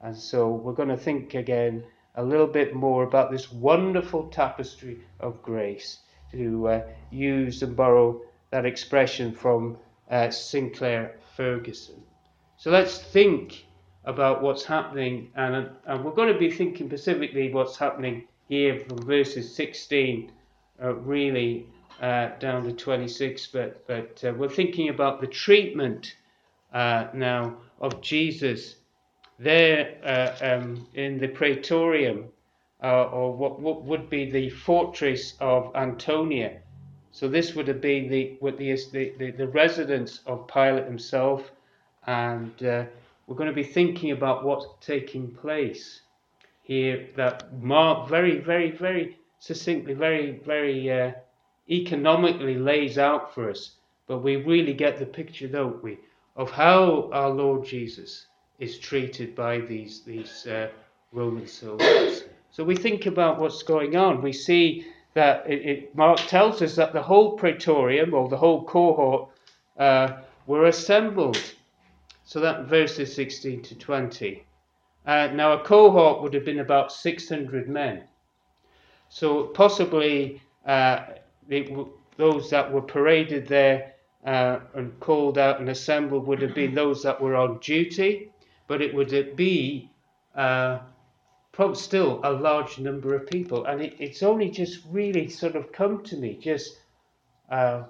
And 0.00 0.16
so 0.16 0.48
we're 0.48 0.72
going 0.72 0.88
to 0.88 0.96
think 0.96 1.34
again 1.34 1.84
a 2.14 2.22
little 2.22 2.46
bit 2.46 2.74
more 2.74 3.04
about 3.04 3.30
this 3.30 3.52
wonderful 3.52 4.28
tapestry 4.28 5.00
of 5.20 5.42
grace 5.42 6.00
to 6.32 6.68
uh, 6.68 6.82
use 7.10 7.62
and 7.62 7.76
borrow 7.76 8.20
that 8.50 8.64
expression 8.64 9.32
from 9.32 9.76
uh, 10.10 10.30
Sinclair 10.30 11.16
Ferguson. 11.36 12.02
So 12.56 12.70
let's 12.70 12.98
think 12.98 13.66
about 14.08 14.40
what's 14.40 14.64
happening, 14.64 15.30
and, 15.36 15.68
and 15.86 16.02
we're 16.02 16.12
going 16.12 16.32
to 16.32 16.38
be 16.38 16.50
thinking 16.50 16.88
specifically 16.88 17.52
what's 17.52 17.76
happening 17.76 18.26
here 18.48 18.80
from 18.80 18.96
verses 19.04 19.54
16 19.54 20.32
uh, 20.82 20.94
really 20.94 21.66
uh, 22.00 22.30
down 22.38 22.64
to 22.64 22.72
26, 22.72 23.48
but, 23.48 23.86
but 23.86 24.24
uh, 24.24 24.32
we're 24.32 24.48
thinking 24.48 24.88
about 24.88 25.20
the 25.20 25.26
treatment 25.26 26.16
uh, 26.72 27.08
now 27.12 27.54
of 27.82 28.00
Jesus 28.00 28.76
there 29.38 29.98
um, 30.40 30.86
in 30.94 31.18
the 31.18 31.28
praetorium 31.28 32.24
uh, 32.82 33.04
or 33.04 33.36
what, 33.36 33.60
what 33.60 33.84
would 33.84 34.08
be 34.08 34.30
the 34.30 34.48
fortress 34.48 35.34
of 35.38 35.70
Antonia. 35.74 36.58
So 37.12 37.28
this 37.28 37.54
would 37.54 37.68
have 37.68 37.82
been 37.82 38.08
the, 38.08 38.38
the, 38.40 39.12
the, 39.18 39.30
the 39.32 39.48
residence 39.48 40.20
of 40.26 40.48
Pilate 40.48 40.86
himself, 40.86 41.50
and 42.06 42.62
uh, 42.62 42.84
we're 43.28 43.36
going 43.36 43.50
to 43.50 43.54
be 43.54 43.62
thinking 43.62 44.10
about 44.12 44.42
what's 44.42 44.66
taking 44.80 45.30
place 45.30 46.00
here 46.62 47.10
that 47.14 47.52
Mark 47.62 48.08
very, 48.08 48.38
very, 48.38 48.70
very 48.70 49.18
succinctly, 49.38 49.92
very, 49.92 50.40
very 50.46 50.90
uh, 50.90 51.12
economically 51.70 52.56
lays 52.56 52.96
out 52.96 53.34
for 53.34 53.50
us. 53.50 53.72
But 54.06 54.20
we 54.20 54.36
really 54.36 54.72
get 54.72 54.98
the 54.98 55.04
picture, 55.04 55.46
don't 55.46 55.82
we, 55.82 55.98
of 56.36 56.50
how 56.50 57.10
our 57.12 57.28
Lord 57.28 57.66
Jesus 57.66 58.26
is 58.58 58.78
treated 58.78 59.34
by 59.34 59.58
these, 59.58 60.00
these 60.00 60.46
uh, 60.46 60.68
Roman 61.12 61.46
soldiers. 61.46 62.24
So 62.50 62.64
we 62.64 62.76
think 62.76 63.04
about 63.04 63.38
what's 63.38 63.62
going 63.62 63.94
on. 63.94 64.22
We 64.22 64.32
see 64.32 64.86
that 65.12 65.44
it, 65.46 65.66
it, 65.66 65.96
Mark 65.96 66.18
tells 66.20 66.62
us 66.62 66.76
that 66.76 66.94
the 66.94 67.02
whole 67.02 67.36
praetorium 67.36 68.14
or 68.14 68.30
the 68.30 68.38
whole 68.38 68.64
cohort 68.64 69.28
uh, 69.78 70.22
were 70.46 70.64
assembled. 70.64 71.38
So 72.28 72.40
that 72.40 72.66
verses 72.66 73.14
16 73.14 73.62
to 73.62 73.74
20. 73.74 74.44
Uh, 75.06 75.28
now 75.32 75.54
a 75.54 75.64
cohort 75.64 76.20
would 76.20 76.34
have 76.34 76.44
been 76.44 76.58
about 76.58 76.92
600 76.92 77.70
men. 77.70 78.04
So 79.08 79.44
possibly 79.44 80.42
uh, 80.66 81.04
those 82.18 82.50
that 82.50 82.70
were 82.70 82.82
paraded 82.82 83.48
there 83.48 83.94
uh, 84.26 84.58
and 84.74 85.00
called 85.00 85.38
out 85.38 85.58
and 85.58 85.70
assembled 85.70 86.26
would 86.26 86.42
have 86.42 86.54
been 86.54 86.74
those 86.74 87.02
that 87.02 87.18
were 87.18 87.34
on 87.34 87.60
duty, 87.60 88.30
but 88.66 88.82
it 88.82 88.94
would 88.94 89.34
be 89.34 89.90
uh, 90.34 90.80
still 91.72 92.20
a 92.24 92.30
large 92.30 92.78
number 92.78 93.14
of 93.14 93.26
people. 93.26 93.64
And 93.64 93.80
it, 93.80 93.96
it's 93.98 94.22
only 94.22 94.50
just 94.50 94.80
really 94.90 95.30
sort 95.30 95.56
of 95.56 95.72
come 95.72 96.02
to 96.04 96.16
me 96.18 96.34
just 96.34 96.78
uh, 97.50 97.84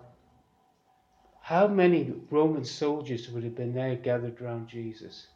how 1.48 1.66
many 1.66 2.12
Roman 2.30 2.64
soldiers 2.64 3.30
would 3.30 3.42
have 3.42 3.54
been 3.54 3.72
there 3.72 3.96
gathered 3.96 4.40
around 4.42 4.68
Jesus 4.68 5.28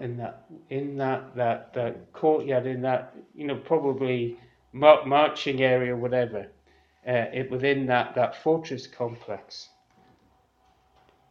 in 0.00 0.16
that 0.16 0.44
in 0.70 0.96
that 0.96 1.34
that, 1.34 1.72
that 1.74 2.12
courtyard 2.12 2.66
in 2.66 2.82
that 2.82 3.14
you 3.34 3.46
know 3.46 3.56
probably 3.56 4.38
marching 4.72 5.62
area 5.62 5.96
whatever 5.96 6.46
uh, 7.08 7.26
it 7.32 7.50
within 7.50 7.86
that 7.86 8.14
that 8.14 8.36
fortress 8.42 8.86
complex 8.86 9.70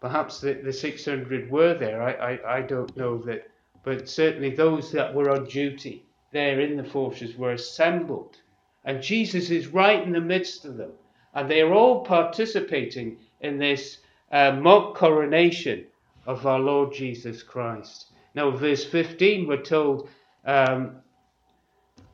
perhaps 0.01 0.41
the, 0.41 0.53
the 0.53 0.73
600 0.73 1.49
were 1.49 1.73
there 1.73 2.01
I, 2.01 2.11
I, 2.11 2.57
I 2.57 2.61
don't 2.61 2.97
know 2.97 3.17
that 3.19 3.49
but 3.83 4.09
certainly 4.09 4.49
those 4.49 4.91
that 4.91 5.13
were 5.13 5.31
on 5.31 5.45
duty 5.45 6.03
there 6.31 6.59
in 6.59 6.77
the 6.77 6.83
fortress 6.83 7.35
were 7.35 7.53
assembled. 7.53 8.37
And 8.85 9.01
Jesus 9.01 9.49
is 9.49 9.67
right 9.67 10.01
in 10.01 10.11
the 10.11 10.21
midst 10.21 10.65
of 10.65 10.77
them. 10.77 10.91
And 11.33 11.49
they 11.49 11.61
are 11.61 11.73
all 11.73 12.03
participating 12.03 13.17
in 13.41 13.57
this 13.57 13.97
uh, 14.31 14.51
mock 14.51 14.95
coronation 14.95 15.85
of 16.25 16.45
our 16.45 16.59
Lord 16.59 16.93
Jesus 16.93 17.43
Christ. 17.43 18.07
Now, 18.33 18.51
verse 18.51 18.85
15, 18.85 19.47
we're 19.47 19.61
told 19.61 20.09
um, 20.45 20.97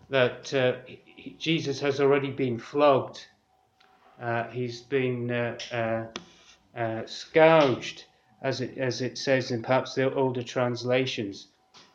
that 0.10 0.54
uh, 0.54 0.78
Jesus 1.38 1.80
has 1.82 2.00
already 2.00 2.32
been 2.32 2.58
flogged. 2.58 3.26
Uh, 4.20 4.46
he's 4.50 4.82
been 4.82 5.30
uh, 5.30 5.58
uh, 5.72 6.80
uh, 6.80 7.06
scourged, 7.06 8.06
as 8.42 8.62
it, 8.62 8.78
as 8.78 9.02
it 9.02 9.18
says 9.18 9.52
in 9.52 9.62
perhaps 9.62 9.94
the 9.94 10.14
older 10.14 10.44
translations. 10.44 11.48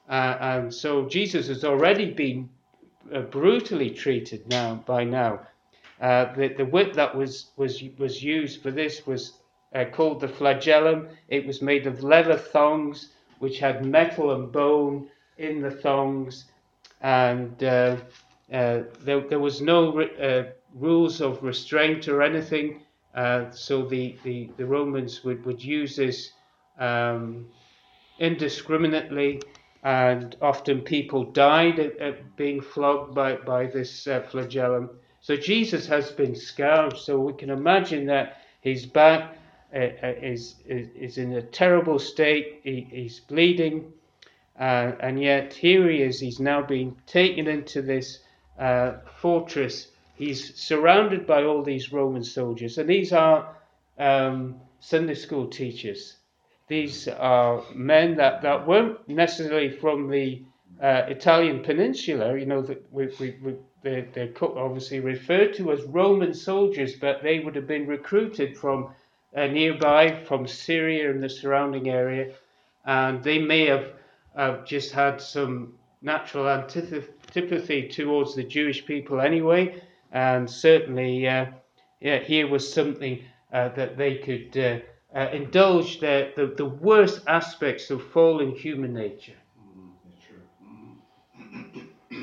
and 0.09 0.73
so 0.73 1.09
Jesus 1.09 1.49
has 1.49 1.65
already 1.65 2.11
been 2.13 2.49
brutally 3.31 3.91
treated 3.91 4.49
now 4.49 4.77
by 4.87 5.03
now. 5.05 5.41
The, 6.03 6.55
the 6.57 6.65
whip 6.65 6.93
that 6.95 7.15
was, 7.15 7.53
was, 7.57 7.83
was 7.99 8.23
used 8.23 8.63
for 8.63 8.71
this 8.71 9.07
was 9.07 9.39
called 9.93 10.21
the 10.21 10.29
flagellum. 10.29 11.09
It 11.29 11.47
was 11.47 11.63
made 11.63 11.87
of 11.87 12.03
leather 12.03 12.37
thongs 12.37 13.09
which 13.43 13.59
had 13.59 13.85
metal 13.85 14.31
and 14.31 14.53
bone 14.53 15.09
in 15.37 15.61
the 15.61 15.71
thongs, 15.71 16.45
and 17.01 17.65
uh, 17.65 17.97
uh, 18.53 18.83
there, 19.01 19.21
there, 19.29 19.41
was 19.41 19.61
no 19.61 20.01
uh, 20.01 20.45
rules 20.77 21.21
of 21.21 21.43
restraint 21.43 22.07
or 22.07 22.23
anything. 22.23 22.83
Uh, 23.17 23.51
so 23.51 23.85
the, 23.85 24.17
the, 24.23 24.49
the, 24.57 24.65
Romans 24.65 25.25
would, 25.25 25.45
would 25.45 25.61
use 25.63 25.97
this 25.97 26.31
um, 26.79 27.49
indiscriminately, 28.21 29.43
and 29.83 30.37
often 30.41 30.81
people 30.81 31.25
died 31.25 31.81
at, 31.81 31.99
at 31.99 32.37
being 32.37 32.61
flogged 32.61 33.13
by, 33.13 33.35
by 33.35 33.67
this 33.67 34.07
uh, 34.07 34.21
flagellum. 34.21 34.89
So 35.23 35.37
Jesus 35.37 35.87
has 35.87 36.11
been 36.11 36.35
scourged. 36.35 36.99
So 36.99 37.19
we 37.21 37.33
can 37.33 37.51
imagine 37.51 38.07
that 38.07 38.39
his 38.61 38.87
back 38.87 39.39
uh, 39.75 39.79
uh, 39.79 40.15
is, 40.21 40.57
is, 40.67 40.89
is 40.95 41.19
in 41.19 41.33
a 41.33 41.43
terrible 41.43 41.99
state. 41.99 42.61
He, 42.65 42.87
he's 42.91 43.21
bleeding, 43.21 43.93
uh, 44.59 44.93
and 45.01 45.23
yet 45.23 45.55
here 45.55 45.89
he 45.89 46.03
is. 46.03 46.21
He's 46.21 46.41
now 46.41 46.61
being 46.61 46.97
taken 47.07 47.47
into 47.47 47.81
this 47.81 48.19
uh, 48.59 48.95
fortress. 49.21 49.89
He's 50.17 50.55
surrounded 50.57 51.27
by 51.27 51.45
all 51.45 51.63
these 51.63 51.93
Roman 51.93 52.23
soldiers, 52.23 52.77
and 52.77 52.89
these 52.91 53.13
are 53.13 53.57
um, 53.99 54.57
Sunday 54.81 55.15
school 55.15 55.47
teachers. 55.47 56.17
These 56.69 57.09
are 57.09 57.63
men 57.75 58.17
that, 58.17 58.43
that 58.43 58.67
weren't 58.67 59.09
necessarily 59.09 59.71
from 59.71 60.11
the 60.11 60.43
uh, 60.81 61.03
Italian 61.09 61.63
peninsula. 61.63 62.39
You 62.39 62.47
know, 62.47 62.63
that 62.63 62.85
we, 62.93 63.07
we, 63.19 63.37
we, 63.43 63.55
they're, 63.83 64.07
they're 64.13 64.33
obviously 64.41 65.01
referred 65.01 65.55
to 65.55 65.73
as 65.73 65.83
Roman 65.85 66.35
soldiers, 66.35 66.97
but 66.97 67.23
they 67.23 67.41
would 67.41 67.57
have 67.57 67.67
been 67.67 67.87
recruited 67.87 68.57
from 68.57 68.95
uh, 69.37 69.47
nearby 69.47 70.25
from 70.25 70.47
Syria 70.47 71.11
and 71.11 71.23
the 71.23 71.29
surrounding 71.29 71.89
area, 71.89 72.35
and 72.85 73.23
they 73.23 73.39
may 73.39 73.67
have 73.67 73.93
uh, 74.37 74.65
just 74.65 74.93
had 74.93 75.21
some 75.21 75.75
natural 76.03 76.49
antipathy 76.49 77.89
towards 77.89 78.35
the 78.35 78.45
Jewish 78.45 78.85
people 78.85 79.21
anyway, 79.21 79.83
and 80.13 80.51
certainly 80.51 81.27
uh, 81.27 81.47
yeah, 82.01 82.19
here 82.19 82.49
was 82.49 82.71
something 82.73 83.23
uh, 83.53 83.69
that 83.71 83.97
they 83.97 84.17
could 84.17 84.57
uh, 85.15 85.29
indulge 85.33 86.01
their, 86.01 86.33
the, 86.37 86.47
the 86.57 86.67
worst 86.67 87.21
aspects 87.29 87.91
of 87.91 88.03
fallen 88.11 88.51
human 88.51 88.93
nature. 88.93 89.37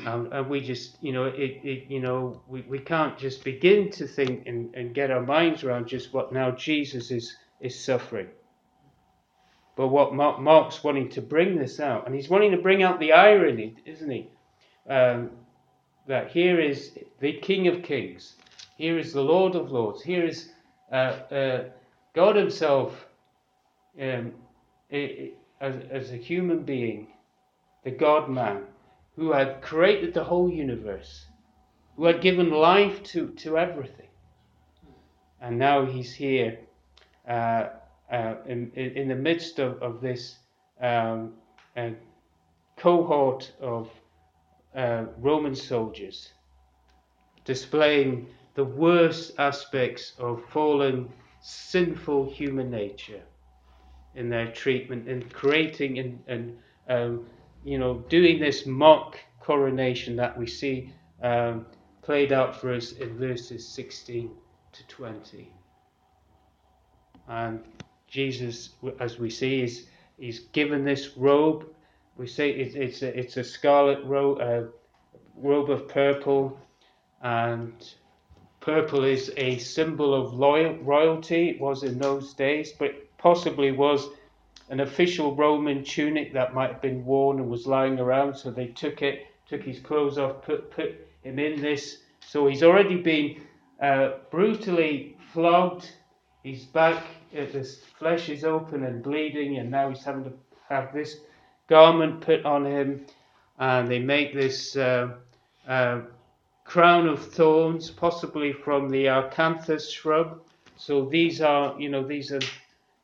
Um, 0.06 0.28
and 0.32 0.48
we 0.48 0.60
just, 0.60 0.96
you 1.02 1.12
know, 1.12 1.24
it, 1.24 1.60
it 1.62 1.90
you 1.90 2.00
know, 2.00 2.40
we, 2.48 2.62
we 2.62 2.78
can't 2.78 3.18
just 3.18 3.44
begin 3.44 3.90
to 3.92 4.06
think 4.06 4.46
and, 4.46 4.74
and 4.74 4.94
get 4.94 5.10
our 5.10 5.22
minds 5.22 5.64
around 5.64 5.88
just 5.88 6.12
what 6.14 6.32
now 6.32 6.50
Jesus 6.52 7.10
is, 7.10 7.36
is 7.60 7.78
suffering. 7.78 8.28
But 9.76 9.88
what 9.88 10.14
Mark, 10.14 10.40
Mark's 10.40 10.82
wanting 10.82 11.08
to 11.10 11.22
bring 11.22 11.56
this 11.56 11.80
out, 11.80 12.06
and 12.06 12.14
he's 12.14 12.28
wanting 12.28 12.52
to 12.52 12.58
bring 12.58 12.82
out 12.82 13.00
the 13.00 13.12
irony, 13.12 13.76
isn't 13.84 14.10
he? 14.10 14.28
Um, 14.88 15.30
that 16.06 16.30
here 16.30 16.60
is 16.60 16.92
the 17.20 17.34
King 17.34 17.68
of 17.68 17.82
Kings, 17.82 18.34
here 18.76 18.98
is 18.98 19.12
the 19.12 19.22
Lord 19.22 19.54
of 19.54 19.70
Lords, 19.70 20.02
here 20.02 20.24
is 20.24 20.50
uh, 20.90 20.94
uh, 21.30 21.64
God 22.14 22.36
Himself 22.36 23.06
um, 24.00 24.32
as, 24.90 25.74
as 25.90 26.12
a 26.12 26.16
human 26.16 26.62
being, 26.62 27.08
the 27.84 27.90
God 27.90 28.28
man 28.28 28.64
who 29.20 29.32
had 29.32 29.60
created 29.60 30.14
the 30.14 30.24
whole 30.24 30.50
universe, 30.50 31.26
who 31.94 32.06
had 32.06 32.22
given 32.22 32.50
life 32.50 33.02
to, 33.02 33.28
to 33.32 33.58
everything. 33.58 34.08
And 35.42 35.58
now 35.58 35.84
he's 35.84 36.14
here 36.14 36.58
uh, 37.28 37.66
uh, 38.10 38.36
in, 38.46 38.72
in 38.72 39.08
the 39.08 39.14
midst 39.14 39.58
of, 39.58 39.82
of 39.82 40.00
this 40.00 40.38
um, 40.80 41.34
uh, 41.76 41.90
cohort 42.78 43.52
of 43.60 43.90
uh, 44.74 45.04
Roman 45.18 45.54
soldiers, 45.54 46.32
displaying 47.44 48.26
the 48.54 48.64
worst 48.64 49.32
aspects 49.36 50.14
of 50.18 50.42
fallen, 50.48 51.10
sinful 51.42 52.30
human 52.30 52.70
nature 52.70 53.20
in 54.14 54.30
their 54.30 54.50
treatment 54.50 55.06
and 55.08 55.30
creating 55.30 55.98
and, 55.98 56.22
and 56.26 56.58
um, 56.88 57.26
you 57.64 57.78
know, 57.78 57.98
doing 58.08 58.40
this 58.40 58.66
mock 58.66 59.18
coronation 59.40 60.16
that 60.16 60.36
we 60.38 60.46
see 60.46 60.92
um, 61.22 61.66
played 62.02 62.32
out 62.32 62.60
for 62.60 62.72
us 62.72 62.92
in 62.92 63.16
verses 63.18 63.66
16 63.68 64.30
to 64.72 64.86
20. 64.86 65.52
And 67.28 67.60
Jesus, 68.08 68.70
as 68.98 69.18
we 69.18 69.30
see, 69.30 69.62
is 69.62 69.86
he's 70.18 70.40
given 70.52 70.84
this 70.84 71.16
robe. 71.16 71.66
We 72.16 72.26
say 72.26 72.50
it, 72.50 72.74
it's 72.74 73.02
a, 73.02 73.18
it's 73.18 73.36
a 73.36 73.44
scarlet 73.44 74.04
robe, 74.04 74.40
a 74.40 74.68
robe 75.36 75.70
of 75.70 75.88
purple, 75.88 76.58
and 77.22 77.72
purple 78.60 79.04
is 79.04 79.32
a 79.36 79.58
symbol 79.58 80.14
of 80.14 80.34
loyal, 80.34 80.76
royalty. 80.78 81.50
It 81.50 81.60
was 81.60 81.82
in 81.82 81.98
those 81.98 82.34
days, 82.34 82.72
but 82.72 82.94
possibly 83.18 83.70
was 83.70 84.08
an 84.70 84.80
official 84.80 85.34
Roman 85.34 85.84
tunic 85.84 86.32
that 86.32 86.54
might 86.54 86.70
have 86.72 86.80
been 86.80 87.04
worn 87.04 87.40
and 87.40 87.50
was 87.50 87.66
lying 87.66 87.98
around, 87.98 88.36
so 88.36 88.50
they 88.50 88.68
took 88.68 89.02
it, 89.02 89.26
took 89.48 89.62
his 89.62 89.80
clothes 89.80 90.16
off, 90.16 90.42
put, 90.42 90.70
put 90.70 91.08
him 91.22 91.38
in 91.40 91.60
this. 91.60 91.98
So 92.20 92.46
he's 92.46 92.62
already 92.62 92.96
been 92.96 93.42
uh, 93.82 94.12
brutally 94.30 95.16
flogged. 95.32 95.90
His 96.44 96.64
back, 96.64 97.02
uh, 97.36 97.46
his 97.46 97.84
flesh 97.98 98.28
is 98.28 98.44
open 98.44 98.84
and 98.84 99.02
bleeding, 99.02 99.58
and 99.58 99.70
now 99.70 99.90
he's 99.90 100.04
having 100.04 100.24
to 100.24 100.32
have 100.68 100.94
this 100.94 101.18
garment 101.66 102.20
put 102.20 102.44
on 102.46 102.64
him. 102.64 103.06
And 103.58 103.88
they 103.88 103.98
make 103.98 104.32
this 104.32 104.76
uh, 104.76 105.14
uh 105.66 106.00
crown 106.64 107.08
of 107.08 107.20
thorns, 107.32 107.90
possibly 107.90 108.52
from 108.52 108.88
the 108.88 109.06
acanthus 109.06 109.90
shrub. 109.90 110.40
So 110.76 111.04
these 111.06 111.40
are, 111.40 111.78
you 111.78 111.88
know, 111.88 112.06
these 112.06 112.30
are 112.30 112.40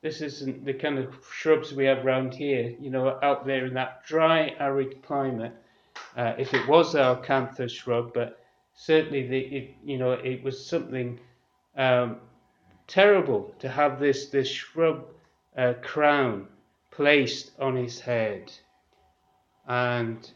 this 0.06 0.20
isn't 0.20 0.64
the 0.64 0.72
kind 0.72 0.98
of 1.00 1.12
shrubs 1.32 1.72
we 1.72 1.84
have 1.84 2.06
around 2.06 2.32
here, 2.32 2.72
you 2.78 2.90
know, 2.90 3.18
out 3.24 3.44
there 3.44 3.66
in 3.66 3.74
that 3.74 4.04
dry, 4.06 4.54
arid 4.60 5.02
climate. 5.02 5.52
Uh, 6.16 6.32
if 6.38 6.54
it 6.54 6.68
was 6.68 6.94
our 6.94 7.16
acanthus 7.16 7.72
shrub, 7.72 8.14
but 8.14 8.38
certainly 8.72 9.26
the, 9.26 9.38
it, 9.38 9.74
you 9.84 9.98
know, 9.98 10.12
it 10.12 10.44
was 10.44 10.64
something 10.64 11.18
um, 11.76 12.18
terrible 12.86 13.52
to 13.58 13.68
have 13.68 13.98
this 13.98 14.28
this 14.28 14.46
shrub 14.46 15.06
uh, 15.56 15.74
crown 15.82 16.46
placed 16.92 17.50
on 17.58 17.74
his 17.74 17.98
head, 17.98 18.52
and 19.66 20.30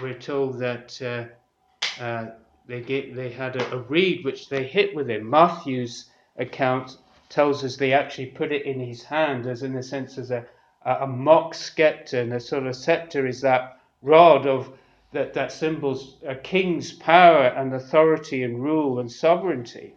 we're 0.00 0.18
told 0.18 0.58
that 0.58 0.88
uh, 1.02 2.02
uh, 2.02 2.30
they 2.66 2.80
get, 2.80 3.14
they 3.14 3.30
had 3.30 3.56
a, 3.56 3.74
a 3.74 3.78
reed 3.82 4.24
which 4.24 4.48
they 4.48 4.64
hit 4.64 4.94
with 4.94 5.10
him. 5.10 5.28
Matthew's 5.28 6.08
account 6.38 6.96
tells 7.30 7.64
us 7.64 7.76
they 7.76 7.92
actually 7.92 8.26
put 8.26 8.52
it 8.52 8.66
in 8.66 8.80
his 8.80 9.04
hand, 9.04 9.46
as 9.46 9.62
in 9.62 9.76
a 9.76 9.82
sense 9.82 10.18
as 10.18 10.30
a, 10.30 10.44
a 10.84 11.06
mock 11.06 11.54
scepter, 11.54 12.20
and 12.20 12.32
a 12.32 12.40
sort 12.40 12.66
of 12.66 12.76
scepter 12.76 13.26
is 13.26 13.40
that 13.40 13.78
rod 14.02 14.46
of 14.46 14.72
that, 15.12 15.34
that 15.34 15.50
symbols 15.50 16.16
a 16.26 16.34
king's 16.34 16.92
power 16.92 17.46
and 17.46 17.72
authority 17.74 18.42
and 18.42 18.62
rule 18.62 19.00
and 19.00 19.10
sovereignty. 19.10 19.94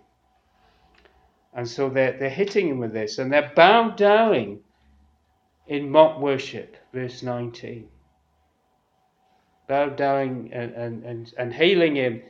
And 1.54 1.68
so 1.68 1.90
they're, 1.90 2.18
they're 2.18 2.30
hitting 2.30 2.68
him 2.68 2.80
with 2.80 2.94
this, 2.94 3.20
and 3.20 3.32
they're 3.32 3.52
bowed 3.56 3.96
down 3.96 4.60
in 5.68 5.90
mock 5.90 6.20
worship, 6.20 6.78
verse 6.92 7.22
19. 7.22 7.88
Bowed 9.68 9.96
down 9.96 10.50
and, 10.52 10.74
and, 10.74 11.04
and, 11.04 11.34
and 11.38 11.54
hailing 11.54 11.96
him, 11.96 12.22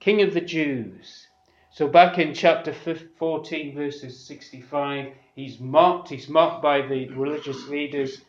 King 0.00 0.22
of 0.22 0.32
the 0.32 0.40
Jews. 0.40 1.28
So 1.72 1.86
back 1.86 2.18
in 2.18 2.34
chapter 2.34 2.72
14, 2.72 3.74
verses 3.76 4.18
65, 4.26 5.12
he's 5.36 5.60
mocked. 5.60 6.08
He's 6.08 6.28
mocked 6.28 6.62
by 6.62 6.82
the 6.82 7.08
religious 7.10 7.68
leaders 7.68 8.22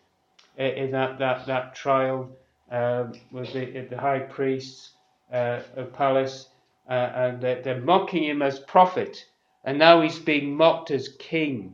uh, 0.59 0.63
in 0.63 0.91
that, 0.91 1.17
that, 1.17 1.47
that 1.47 1.73
trial 1.73 2.29
um, 2.69 3.13
with 3.31 3.51
the, 3.53 3.87
the 3.89 3.97
high 3.97 4.19
priests 4.19 4.91
uh, 5.33 5.61
of 5.75 5.91
Palace, 5.91 6.49
uh, 6.87 6.93
and 6.93 7.41
they're, 7.41 7.63
they're 7.63 7.81
mocking 7.81 8.25
him 8.25 8.43
as 8.43 8.59
prophet. 8.59 9.25
And 9.63 9.79
now 9.79 10.01
he's 10.01 10.19
being 10.19 10.55
mocked 10.55 10.91
as 10.91 11.09
king 11.17 11.73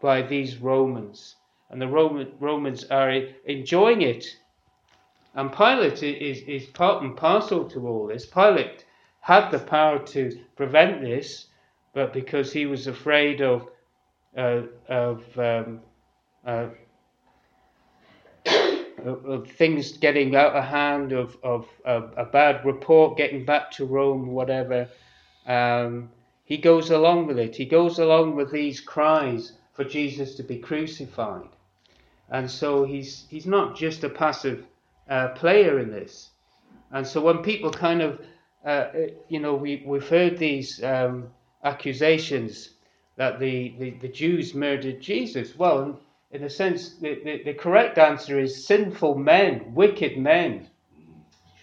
by 0.00 0.22
these 0.22 0.56
Romans. 0.56 1.36
and 1.68 1.80
the 1.80 1.88
Roman, 1.88 2.32
Romans 2.40 2.84
are 2.84 3.10
enjoying 3.44 4.00
it. 4.00 4.24
And 5.34 5.52
Pilate 5.52 6.02
is, 6.02 6.40
is 6.40 6.66
part 6.70 7.02
and 7.02 7.14
parcel 7.14 7.68
to 7.68 7.86
all 7.86 8.06
this. 8.06 8.24
Pilate 8.24 8.86
had 9.20 9.50
the 9.50 9.58
power 9.58 9.98
to 9.98 10.38
prevent 10.56 11.00
this, 11.00 11.46
but 11.92 12.12
because 12.12 12.52
he 12.52 12.66
was 12.66 12.86
afraid 12.86 13.40
of, 13.40 13.68
uh, 14.36 14.62
of, 14.88 15.38
um, 15.38 15.80
uh, 16.46 16.68
of, 19.04 19.48
things 19.50 19.96
getting 19.98 20.34
out 20.34 20.54
of 20.54 20.64
hand, 20.64 21.12
of, 21.12 21.36
of, 21.42 21.66
of, 21.84 22.12
a 22.16 22.24
bad 22.24 22.64
report 22.64 23.16
getting 23.16 23.44
back 23.44 23.70
to 23.72 23.84
Rome, 23.84 24.28
whatever, 24.28 24.88
um, 25.46 26.10
he 26.44 26.56
goes 26.56 26.90
along 26.90 27.26
with 27.26 27.38
it. 27.38 27.56
He 27.56 27.66
goes 27.66 27.98
along 27.98 28.36
with 28.36 28.50
these 28.50 28.80
cries 28.80 29.52
for 29.74 29.84
Jesus 29.84 30.34
to 30.36 30.42
be 30.42 30.58
crucified. 30.58 31.48
And 32.30 32.50
so 32.50 32.84
he's, 32.84 33.26
he's 33.28 33.46
not 33.46 33.76
just 33.76 34.04
a 34.04 34.08
passive 34.08 34.64
uh, 35.08 35.28
player 35.28 35.78
in 35.78 35.90
this. 35.90 36.30
And 36.90 37.06
so 37.06 37.20
when 37.20 37.38
people 37.38 37.70
kind 37.70 38.02
of, 38.02 38.20
uh, 38.64 38.68
uh, 38.68 39.06
you 39.28 39.40
know, 39.40 39.54
we, 39.54 39.82
we've 39.86 40.08
heard 40.08 40.36
these 40.36 40.82
um, 40.82 41.28
accusations 41.64 42.70
that 43.16 43.38
the, 43.38 43.74
the, 43.78 43.90
the, 43.90 44.08
Jews 44.08 44.54
murdered 44.54 45.00
Jesus. 45.00 45.56
Well, 45.56 46.00
in 46.30 46.42
a 46.42 46.50
sense, 46.50 46.94
the, 46.94 47.20
the, 47.24 47.42
the 47.44 47.54
correct 47.54 47.98
answer 47.98 48.38
is 48.38 48.66
sinful 48.66 49.14
men, 49.16 49.72
wicked 49.74 50.18
men 50.18 50.68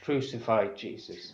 crucified 0.04 0.78
Jesus. 0.78 1.34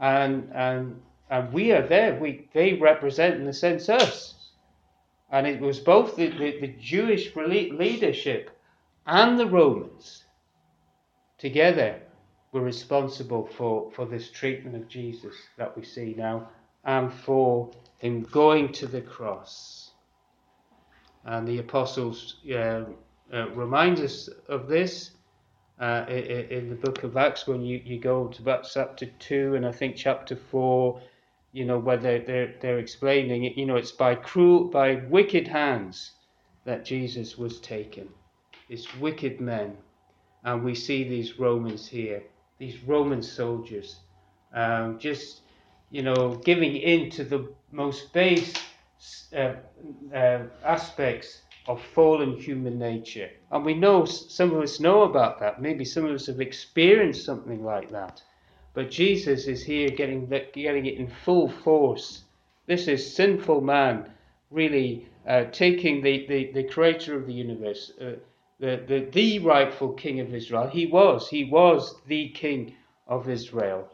And, 0.00 0.50
and, 0.52 1.00
and 1.30 1.52
we 1.52 1.72
are 1.72 1.86
there. 1.86 2.18
We, 2.18 2.48
they 2.52 2.74
represent, 2.74 3.40
in 3.40 3.46
a 3.46 3.52
sense, 3.52 3.88
us. 3.88 4.34
And 5.30 5.46
it 5.46 5.60
was 5.60 5.78
both 5.78 6.16
the, 6.16 6.28
the, 6.28 6.60
the 6.60 6.74
Jewish 6.80 7.34
leadership 7.36 8.50
and 9.06 9.38
the 9.38 9.46
Romans 9.46 10.24
together 11.38 12.01
were 12.52 12.60
responsible 12.60 13.46
for, 13.56 13.90
for 13.92 14.06
this 14.06 14.30
treatment 14.30 14.76
of 14.76 14.88
Jesus 14.88 15.34
that 15.56 15.76
we 15.76 15.84
see 15.84 16.14
now 16.16 16.48
and 16.84 17.12
for 17.12 17.70
him 17.98 18.22
going 18.22 18.72
to 18.72 18.86
the 18.86 19.00
cross. 19.00 19.92
And 21.24 21.46
the 21.46 21.58
apostles 21.58 22.36
uh, 22.52 22.84
uh, 23.32 23.48
remind 23.50 24.00
us 24.00 24.28
of 24.48 24.68
this 24.68 25.12
uh, 25.80 26.04
in, 26.08 26.68
the 26.68 26.76
book 26.76 27.02
of 27.02 27.16
Acts 27.16 27.46
when 27.46 27.62
you, 27.62 27.80
you 27.84 27.98
go 27.98 28.28
to 28.28 28.42
about 28.42 28.68
chapter 28.72 29.06
2 29.06 29.54
and 29.54 29.66
I 29.66 29.72
think 29.72 29.96
chapter 29.96 30.36
4 30.36 31.00
you 31.52 31.66
know, 31.66 31.78
where 31.78 31.98
they're, 31.98 32.20
they're, 32.20 32.54
they're 32.60 32.78
explaining 32.78 33.44
it, 33.44 33.56
you 33.56 33.66
know, 33.66 33.76
it's 33.76 33.92
by 33.92 34.14
cruel, 34.14 34.64
by 34.64 34.96
wicked 35.08 35.46
hands 35.46 36.12
that 36.64 36.84
Jesus 36.84 37.36
was 37.36 37.60
taken. 37.60 38.08
It's 38.68 38.94
wicked 38.96 39.40
men. 39.40 39.76
And 40.44 40.64
we 40.64 40.74
see 40.74 41.04
these 41.04 41.38
Romans 41.38 41.86
here, 41.86 42.22
these 42.62 42.80
Roman 42.84 43.22
soldiers, 43.22 43.96
um, 44.54 44.96
just, 45.00 45.40
you 45.90 46.00
know, 46.00 46.36
giving 46.44 46.76
in 46.76 47.10
to 47.10 47.24
the 47.24 47.52
most 47.72 48.12
base 48.12 48.54
uh, 49.36 49.54
uh, 50.14 50.42
aspects 50.64 51.42
of 51.66 51.82
fallen 51.82 52.36
human 52.36 52.78
nature. 52.78 53.30
And 53.50 53.64
we 53.64 53.74
know, 53.74 54.04
some 54.04 54.52
of 54.54 54.62
us 54.62 54.78
know 54.78 55.02
about 55.02 55.40
that. 55.40 55.60
Maybe 55.60 55.84
some 55.84 56.04
of 56.04 56.14
us 56.14 56.26
have 56.28 56.40
experienced 56.40 57.24
something 57.24 57.64
like 57.64 57.90
that. 57.90 58.22
But 58.74 58.92
Jesus 58.92 59.48
is 59.48 59.64
here 59.64 59.88
getting, 59.88 60.28
the, 60.28 60.46
getting 60.52 60.86
it 60.86 60.98
in 60.98 61.08
full 61.24 61.48
force. 61.48 62.22
This 62.66 62.86
is 62.86 63.16
sinful 63.16 63.60
man 63.60 64.08
really 64.52 65.08
uh, 65.26 65.44
taking 65.50 66.00
the, 66.00 66.26
the, 66.28 66.52
the 66.52 66.64
creator 66.68 67.16
of 67.16 67.26
the 67.26 67.34
universe, 67.34 67.90
uh, 68.00 68.12
the, 68.62 68.80
the, 68.86 69.08
the 69.10 69.40
rightful 69.40 69.92
king 69.92 70.20
of 70.20 70.32
Israel. 70.32 70.68
He 70.68 70.86
was, 70.86 71.28
he 71.28 71.44
was 71.44 71.96
the 72.06 72.28
king 72.28 72.74
of 73.08 73.28
Israel. 73.28 73.88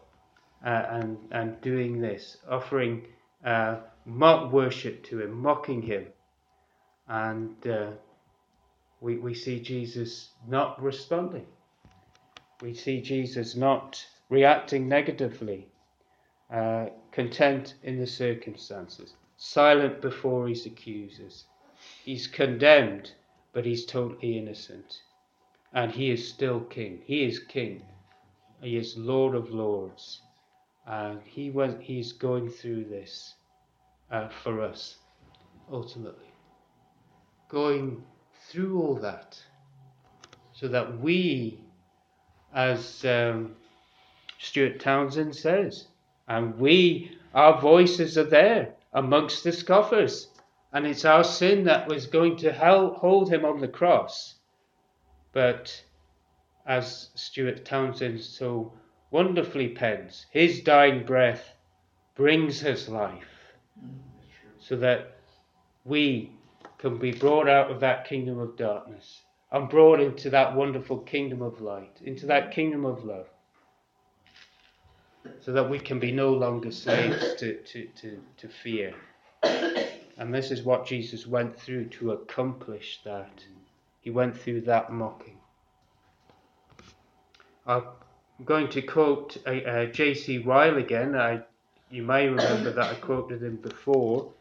Uh, 0.65 0.85
and, 0.91 1.17
and 1.31 1.61
doing 1.61 2.01
this, 2.01 2.37
offering 2.51 3.07
uh, 3.45 3.77
mock 4.05 4.53
worship 4.53 5.05
to 5.05 5.23
him, 5.23 5.33
mocking 5.41 5.81
him. 5.81 6.05
And 7.07 7.55
uh, 7.67 7.93
we, 9.01 9.17
we 9.19 9.35
see 9.35 9.61
Jesus 9.61 10.31
not 10.49 10.83
responding. 10.83 11.47
We 12.61 12.75
see 12.75 13.01
Jesus 13.01 13.55
not 13.55 14.05
reacting 14.29 14.89
negatively, 14.89 15.69
uh, 16.53 16.87
content 17.13 17.75
in 17.85 18.01
the 18.01 18.07
circumstances, 18.07 19.15
silent 19.37 20.03
before 20.03 20.49
his 20.49 20.67
accusers. 20.67 21.45
He's 22.05 22.27
condemned, 22.27 23.13
but 23.59 23.67
he's 23.67 23.87
totally 23.87 24.39
innocent. 24.39 25.01
And 25.73 25.91
he 25.91 26.13
is 26.13 26.29
still 26.29 26.61
king. 26.61 27.01
He 27.05 27.25
is 27.25 27.41
king. 27.41 27.83
He 28.63 28.77
is 28.77 28.97
Lord 28.97 29.35
of 29.35 29.51
Lords. 29.51 30.21
And 30.87 31.21
he 31.25 31.51
went, 31.51 31.83
he's 31.83 32.13
going 32.13 32.51
through 32.51 32.85
this 32.85 33.35
uh, 34.13 34.29
for 34.29 34.63
us, 34.63 34.99
ultimately. 35.73 36.31
Going 37.49 38.01
through 38.49 38.81
all 38.81 38.95
that 38.95 39.37
so 40.53 40.69
that 40.69 41.01
we, 41.01 41.59
as 42.55 43.05
um, 43.05 43.57
Stuart 44.39 44.79
Townend 44.79 45.35
says. 45.35 45.89
And 46.29 46.57
we, 46.61 47.11
our 47.35 47.61
voices 47.61 48.17
are 48.17 48.23
there 48.23 48.77
amongst 48.93 49.43
the 49.43 49.51
scoffers. 49.51 50.29
And 50.73 50.87
it's 50.87 51.05
our 51.05 51.25
sin 51.25 51.65
that 51.65 51.89
was 51.89 52.07
going 52.07 52.37
to 52.39 52.53
hold 52.53 53.33
him 53.33 53.45
on 53.45 53.61
the 53.61 53.69
cross. 53.69 54.35
But 55.33 55.85
as 56.67 57.11
Stuart 57.15 57.65
Townend 57.65 58.21
so 58.21 58.73
wonderfully 59.11 59.69
pens, 59.69 60.27
his 60.31 60.61
dying 60.61 61.05
breath 61.05 61.55
brings 62.15 62.65
us 62.65 62.89
life 62.89 63.55
so 64.59 64.77
that 64.77 65.19
we 65.85 66.33
can 66.77 66.99
be 66.99 67.13
brought 67.13 67.49
out 67.49 67.71
of 67.71 67.81
that 67.81 68.07
kingdom 68.07 68.39
of 68.39 68.57
darkness 68.57 69.23
and 69.51 69.69
brought 69.69 70.01
into 70.01 70.29
that 70.31 70.55
wonderful 70.55 70.99
kingdom 70.99 71.41
of 71.41 71.61
light, 71.61 71.97
into 72.05 72.27
that 72.27 72.51
kingdom 72.51 72.85
of 72.85 73.05
love 73.05 73.27
so 75.41 75.53
that 75.53 75.69
we 75.69 75.79
can 75.79 75.99
be 75.99 76.13
no 76.13 76.33
longer 76.33 76.71
slaves 76.71 77.35
to, 77.35 77.55
to, 77.63 77.87
to, 78.01 78.19
to 78.37 78.49
fear. 78.49 78.95
And 80.19 80.35
this 80.35 80.51
is 80.51 80.63
what 80.63 80.87
Jesus 80.87 81.27
went 81.27 81.59
through 81.59 81.87
to 81.87 82.11
accomplish 82.11 83.01
that. 83.05 83.45
He 84.01 84.11
went 84.11 84.37
through 84.37 84.63
that 84.63 84.93
mocking. 84.93 85.39
I'm 87.67 87.85
going 88.45 88.69
to 88.71 88.83
quote 88.83 89.37
uh, 89.47 89.51
uh, 89.51 89.87
J.C. 89.87 90.39
Ryle 90.39 90.79
again. 90.79 91.17
I, 91.17 91.43
you 91.91 92.03
may 92.03 92.29
remember 92.29 92.73
that 92.73 92.91
I 92.91 92.95
quoted 92.95 93.43
him 93.43 93.57
before 93.57 94.33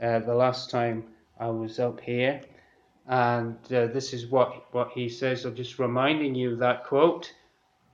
uh, 0.00 0.20
the 0.20 0.34
last 0.34 0.70
time 0.70 1.04
I 1.38 1.48
was 1.48 1.78
up 1.78 2.00
here. 2.00 2.40
And 3.06 3.58
uh, 3.72 3.86
this 3.88 4.12
is 4.12 4.26
what, 4.26 4.72
what 4.72 4.92
he 4.92 5.08
says. 5.08 5.44
I'm 5.44 5.54
just 5.54 5.78
reminding 5.78 6.34
you 6.34 6.52
of 6.52 6.58
that 6.60 6.84
quote 6.84 7.32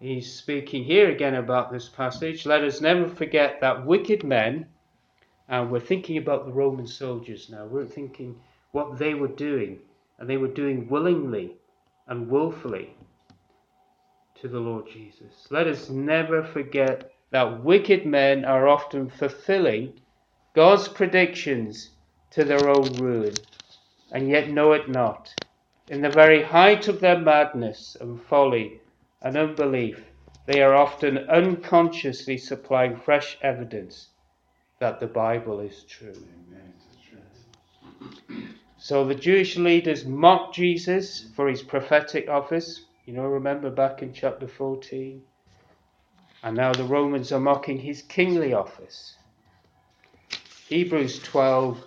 he's 0.03 0.33
speaking 0.33 0.85
here 0.85 1.11
again 1.11 1.37
about 1.37 1.73
this 1.73 1.89
passage. 1.89 2.45
Let 2.45 2.65
us 2.65 2.81
never 2.81 3.09
forget 3.09 3.61
that 3.61 3.87
wicked 3.87 4.25
men, 4.25 4.67
and 5.53 5.71
we're 5.71 5.79
thinking 5.81 6.17
about 6.17 6.47
the 6.47 6.53
Roman 6.53 6.87
soldiers 6.87 7.51
now, 7.51 7.67
we're 7.67 7.85
thinking 7.85 8.41
what 8.71 8.97
they 8.97 9.13
were 9.13 9.29
doing, 9.29 9.81
and 10.19 10.29
they 10.29 10.39
were 10.39 10.49
doing 10.49 10.89
willingly 10.89 11.59
and 12.07 12.31
willfully 12.31 12.97
to 14.41 14.49
the 14.49 14.59
Lord 14.59 14.87
Jesus. 14.91 15.49
Let 15.51 15.67
us 15.67 15.91
never 15.91 16.43
forget 16.43 17.13
that 17.33 17.63
wicked 17.63 18.07
men 18.07 18.47
are 18.47 18.67
often 18.67 19.11
fulfilling 19.11 19.93
God's 20.55 20.89
predictions 20.89 21.91
to 22.31 22.45
their 22.45 22.71
own 22.71 22.97
ruin, 22.99 23.37
and 24.11 24.31
yet 24.31 24.49
know 24.49 24.73
it 24.73 24.89
not. 24.89 25.35
In 25.91 26.01
the 26.01 26.09
very 26.09 26.43
height 26.43 26.89
of 26.89 27.01
their 27.01 27.19
madness 27.19 27.95
and 28.01 28.19
folly, 28.23 28.81
and 29.21 29.37
unbelief, 29.37 30.03
they 30.47 30.63
are 30.63 30.75
often 30.75 31.19
unconsciously 31.19 32.39
supplying 32.39 32.97
fresh 32.97 33.37
evidence 33.43 34.09
that 34.83 34.99
the 34.99 35.07
Bible 35.07 35.61
is 35.61 35.85
true. 35.85 36.13
So 38.79 39.05
the 39.05 39.15
Jewish 39.15 39.57
leaders 39.57 40.05
mocked 40.05 40.57
Jesus 40.57 41.27
for 41.37 41.49
his 41.49 41.63
prophetic 41.63 42.29
office. 42.29 42.87
You 43.05 43.13
know, 43.13 43.27
remember 43.27 43.71
back 43.71 44.03
in 44.03 44.13
chapter 44.13 44.49
14? 44.49 45.23
And 46.43 46.57
now 46.57 46.73
the 46.73 46.83
Romans 46.83 47.31
are 47.31 47.39
mocking 47.39 47.79
his 47.79 48.03
kingly 48.03 48.55
office. 48.55 49.15
Hebrews 50.69 51.21
12 51.21 51.85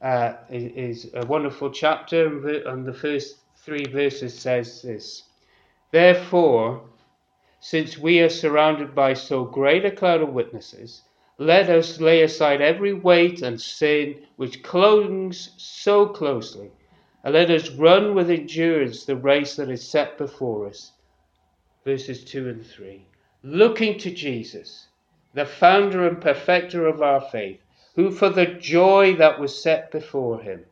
uh, 0.00 0.32
is, 0.48 1.10
a 1.12 1.26
wonderful 1.26 1.70
chapter, 1.70 2.48
and 2.66 2.86
the 2.86 2.94
first 2.94 3.40
three 3.58 3.84
verses 3.84 4.32
says 4.32 4.80
this 4.80 5.24
Therefore, 5.90 6.80
since 7.60 7.98
we 7.98 8.20
are 8.20 8.30
surrounded 8.30 8.94
by 8.94 9.12
so 9.12 9.44
great 9.44 9.84
a 9.84 9.90
cloud 9.90 10.22
of 10.22 10.30
witnesses, 10.30 11.02
let 11.40 11.70
us 11.70 12.00
lay 12.00 12.22
aside 12.22 12.60
every 12.60 12.92
weight 12.92 13.42
and 13.42 13.60
sin 13.60 14.26
which 14.34 14.64
clings 14.64 15.52
so 15.56 16.06
closely, 16.06 16.72
And 17.22 17.34
let 17.34 17.48
us 17.48 17.70
run 17.70 18.16
with 18.16 18.28
endurance 18.28 19.04
the 19.04 19.14
race 19.14 19.54
that 19.54 19.70
is 19.70 19.88
set 19.88 20.18
before 20.18 20.66
us. 20.66 20.92
Verses 21.84 22.24
2 22.24 22.48
and 22.48 22.66
3. 22.66 23.06
Looking 23.44 23.96
to 23.98 24.10
Jesus, 24.10 24.88
the 25.32 25.46
founder 25.46 26.08
and 26.08 26.20
perfecter 26.20 26.88
of 26.88 27.02
our 27.02 27.20
faith, 27.20 27.60
who 27.94 28.10
for 28.10 28.30
the 28.30 28.46
joy 28.46 29.14
that 29.14 29.38
was 29.38 29.62
set 29.62 29.92
before 29.92 30.40
him 30.40 30.64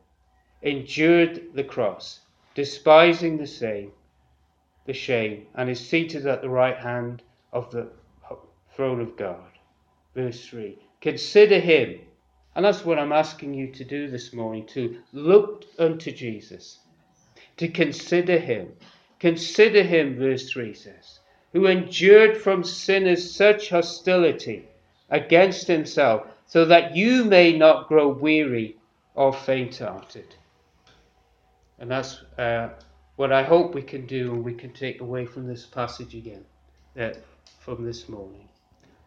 endured 0.61 1.53
the 1.53 1.63
cross, 1.63 2.19
despising 2.55 3.37
the 3.37 3.47
same, 3.47 3.93
the 4.85 4.93
shame, 4.93 5.47
and 5.55 5.69
is 5.69 5.79
seated 5.79 6.27
at 6.27 6.41
the 6.41 6.49
right 6.49 6.77
hand 6.77 7.23
of 7.53 7.71
the 7.71 7.87
throne 8.75 8.99
of 8.99 9.15
God. 9.15 9.56
Verse 10.17 10.49
3. 10.49 10.77
Consider 10.99 11.59
him 11.59 11.99
and 12.57 12.65
that's 12.65 12.83
what 12.83 12.97
I'm 12.97 13.11
asking 13.11 13.53
you 13.53 13.67
to 13.73 13.83
do 13.83 14.09
this 14.09 14.33
morning 14.33 14.65
to 14.69 14.97
look 15.13 15.65
unto 15.77 16.11
Jesus, 16.11 16.79
to 17.57 17.67
consider 17.67 18.39
him. 18.39 18.73
Consider 19.19 19.83
him, 19.83 20.17
verse 20.17 20.49
3 20.49 20.73
says, 20.73 21.19
who 21.53 21.67
endured 21.67 22.35
from 22.35 22.63
sinners 22.63 23.29
such 23.29 23.69
hostility 23.69 24.65
against 25.11 25.67
himself, 25.67 26.25
so 26.47 26.65
that 26.65 26.95
you 26.95 27.25
may 27.25 27.55
not 27.55 27.87
grow 27.87 28.07
weary 28.07 28.75
or 29.13 29.31
faint 29.31 29.77
hearted. 29.77 30.33
And 31.77 31.91
that's 31.91 32.23
uh, 32.39 32.69
what 33.17 33.31
I 33.31 33.43
hope 33.43 33.75
we 33.75 33.83
can 33.83 34.07
do 34.07 34.33
and 34.33 34.43
we 34.43 34.55
can 34.55 34.73
take 34.73 34.99
away 34.99 35.27
from 35.27 35.45
this 35.45 35.67
passage 35.67 36.15
again, 36.15 36.43
uh, 36.99 37.11
from 37.59 37.85
this 37.85 38.09
morning. 38.09 38.49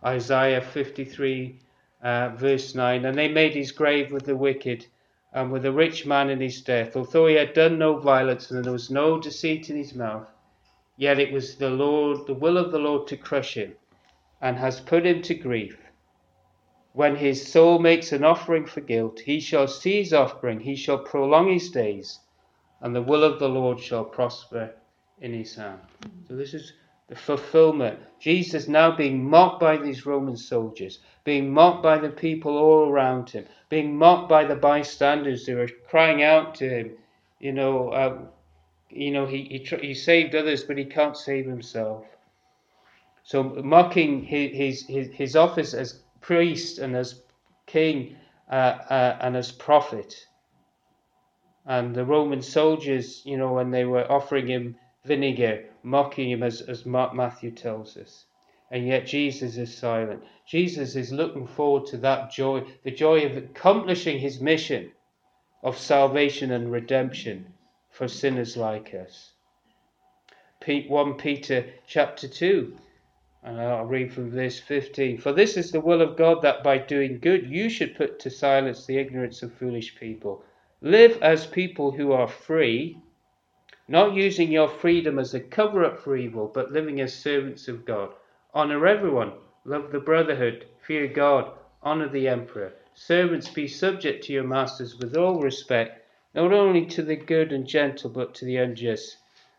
Isaiah 0.04 0.62
53 0.62 1.60
uh, 2.02 2.30
verse 2.30 2.74
9 2.74 3.04
And 3.04 3.18
they 3.18 3.28
made 3.28 3.54
his 3.54 3.72
grave 3.72 4.12
with 4.12 4.24
the 4.24 4.36
wicked 4.36 4.86
and 5.32 5.52
with 5.52 5.64
a 5.64 5.72
rich 5.72 6.06
man 6.06 6.30
in 6.30 6.40
his 6.40 6.62
death, 6.62 6.96
although 6.96 7.26
he 7.26 7.34
had 7.34 7.52
done 7.52 7.78
no 7.78 7.96
violence 7.98 8.50
and 8.50 8.64
there 8.64 8.72
was 8.72 8.90
no 8.90 9.20
deceit 9.20 9.70
in 9.70 9.76
his 9.76 9.94
mouth. 9.94 10.26
Yet 10.96 11.18
it 11.18 11.32
was 11.32 11.56
the 11.56 11.70
Lord, 11.70 12.26
the 12.26 12.34
will 12.34 12.56
of 12.56 12.72
the 12.72 12.78
Lord 12.78 13.06
to 13.08 13.16
crush 13.16 13.54
him, 13.54 13.74
and 14.40 14.56
has 14.56 14.80
put 14.80 15.06
him 15.06 15.22
to 15.22 15.34
grief. 15.34 15.78
When 16.92 17.16
his 17.16 17.46
soul 17.46 17.78
makes 17.78 18.12
an 18.12 18.24
offering 18.24 18.66
for 18.66 18.80
guilt, 18.80 19.20
he 19.20 19.38
shall 19.38 19.68
see 19.68 19.98
his 19.98 20.12
offering, 20.12 20.60
he 20.60 20.74
shall 20.74 20.98
prolong 20.98 21.52
his 21.52 21.70
days, 21.70 22.20
and 22.80 22.94
the 22.96 23.02
will 23.02 23.22
of 23.22 23.38
the 23.38 23.48
Lord 23.48 23.78
shall 23.78 24.04
prosper 24.04 24.74
in 25.20 25.32
his 25.32 25.54
hand. 25.54 25.80
So 26.26 26.34
this 26.34 26.54
is 26.54 26.72
the 27.10 27.16
fulfillment. 27.16 27.98
Jesus 28.20 28.68
now 28.68 28.96
being 28.96 29.28
mocked 29.28 29.60
by 29.60 29.76
these 29.76 30.06
Roman 30.06 30.36
soldiers, 30.36 31.00
being 31.24 31.52
mocked 31.52 31.82
by 31.82 31.98
the 31.98 32.08
people 32.08 32.56
all 32.56 32.88
around 32.88 33.28
him, 33.28 33.46
being 33.68 33.98
mocked 33.98 34.28
by 34.28 34.44
the 34.44 34.54
bystanders 34.54 35.44
who 35.44 35.58
are 35.58 35.68
crying 35.88 36.22
out 36.22 36.54
to 36.54 36.68
him, 36.68 36.92
you 37.40 37.52
know, 37.52 37.88
uh, 37.88 38.18
you 38.90 39.10
know, 39.10 39.26
he, 39.26 39.42
he, 39.44 39.76
he 39.88 39.94
saved 39.94 40.36
others, 40.36 40.62
but 40.62 40.78
he 40.78 40.84
can't 40.84 41.16
save 41.16 41.46
himself. 41.46 42.04
So 43.24 43.42
mocking 43.42 44.22
his, 44.22 44.86
his, 44.86 45.10
his 45.12 45.34
office 45.34 45.74
as 45.74 46.02
priest 46.20 46.78
and 46.78 46.94
as 46.94 47.22
king 47.66 48.16
uh, 48.48 48.54
uh, 48.88 49.18
and 49.20 49.36
as 49.36 49.50
prophet. 49.50 50.14
And 51.66 51.94
the 51.94 52.04
Roman 52.04 52.42
soldiers, 52.42 53.22
you 53.24 53.36
know, 53.36 53.52
when 53.52 53.72
they 53.72 53.84
were 53.84 54.10
offering 54.10 54.46
him 54.46 54.76
vinegar, 55.04 55.64
mocking 55.82 56.30
him 56.30 56.42
as, 56.42 56.60
as 56.60 56.84
Matthew 56.84 57.50
tells 57.50 57.96
us. 57.96 58.26
And 58.70 58.86
yet 58.86 59.06
Jesus 59.06 59.56
is 59.56 59.76
silent. 59.76 60.22
Jesus 60.46 60.94
is 60.94 61.12
looking 61.12 61.46
forward 61.46 61.86
to 61.86 61.96
that 61.98 62.30
joy, 62.30 62.64
the 62.84 62.90
joy 62.90 63.24
of 63.24 63.36
accomplishing 63.36 64.18
his 64.18 64.40
mission 64.40 64.92
of 65.62 65.76
salvation 65.76 66.52
and 66.52 66.70
redemption 66.70 67.52
for 67.90 68.08
sinners 68.08 68.56
like 68.56 68.94
us. 68.94 69.32
1 70.64 71.14
Peter 71.14 71.64
chapter 71.86 72.28
2, 72.28 72.76
and 73.42 73.60
I'll 73.60 73.86
read 73.86 74.12
from 74.12 74.30
verse 74.30 74.58
15. 74.58 75.18
For 75.18 75.32
this 75.32 75.56
is 75.56 75.72
the 75.72 75.80
will 75.80 76.02
of 76.02 76.16
God 76.16 76.42
that 76.42 76.62
by 76.62 76.78
doing 76.78 77.18
good 77.18 77.50
you 77.50 77.68
should 77.70 77.96
put 77.96 78.18
to 78.20 78.30
silence 78.30 78.86
the 78.86 78.98
ignorance 78.98 79.42
of 79.42 79.54
foolish 79.54 79.96
people. 79.96 80.44
Live 80.82 81.22
as 81.22 81.46
people 81.46 81.90
who 81.90 82.12
are 82.12 82.28
free 82.28 82.98
not 83.90 84.14
using 84.14 84.52
your 84.52 84.68
freedom 84.68 85.18
as 85.18 85.34
a 85.34 85.40
cover 85.40 85.84
up 85.84 85.98
for 85.98 86.16
evil, 86.16 86.48
but 86.54 86.70
living 86.70 87.00
as 87.00 87.12
servants 87.12 87.66
of 87.66 87.84
God. 87.84 88.14
Honor 88.54 88.86
everyone, 88.86 89.32
love 89.64 89.90
the 89.90 89.98
brotherhood, 89.98 90.64
fear 90.86 91.08
God, 91.08 91.50
honor 91.82 92.08
the 92.08 92.28
emperor. 92.28 92.72
Servants, 92.94 93.48
be 93.48 93.66
subject 93.66 94.22
to 94.22 94.32
your 94.32 94.44
masters 94.44 94.96
with 94.96 95.16
all 95.16 95.40
respect, 95.40 96.06
not 96.36 96.52
only 96.52 96.86
to 96.86 97.02
the 97.02 97.16
good 97.16 97.50
and 97.50 97.66
gentle, 97.66 98.10
but 98.10 98.32
to 98.32 98.44
the 98.44 98.58
unjust. 98.58 99.16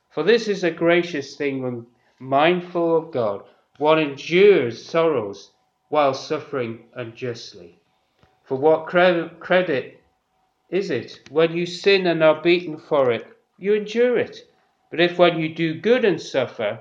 For 0.09 0.23
this 0.23 0.47
is 0.47 0.63
a 0.63 0.71
gracious 0.71 1.35
thing 1.35 1.61
when 1.61 1.85
mindful 2.17 2.95
of 2.95 3.11
God, 3.11 3.43
one 3.79 3.99
endures 3.99 4.81
sorrows 4.81 5.51
while 5.89 6.13
suffering 6.13 6.85
unjustly. 6.93 7.81
For 8.45 8.55
what 8.55 8.85
credit 8.85 9.99
is 10.69 10.89
it 10.89 11.19
when 11.29 11.51
you 11.51 11.65
sin 11.65 12.07
and 12.07 12.23
are 12.23 12.41
beaten 12.41 12.77
for 12.77 13.11
it? 13.11 13.27
You 13.61 13.75
endure 13.75 14.17
it. 14.17 14.49
But 14.89 14.99
if 14.99 15.17
when 15.19 15.39
you 15.39 15.53
do 15.53 15.79
good 15.79 16.03
and 16.03 16.19
suffer 16.19 16.79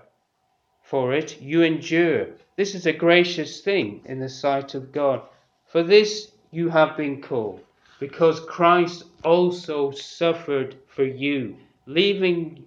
for 0.82 1.12
it, 1.12 1.40
you 1.40 1.62
endure, 1.62 2.28
this 2.56 2.74
is 2.74 2.86
a 2.86 2.92
gracious 2.92 3.60
thing 3.60 4.00
in 4.06 4.18
the 4.18 4.28
sight 4.28 4.74
of 4.74 4.90
God. 4.90 5.20
For 5.66 5.82
this 5.82 6.32
you 6.50 6.70
have 6.70 6.96
been 6.96 7.22
called, 7.22 7.60
because 8.00 8.40
Christ 8.40 9.04
also 9.22 9.90
suffered 9.90 10.74
for 10.88 11.04
you, 11.04 11.56
leaving 11.86 12.64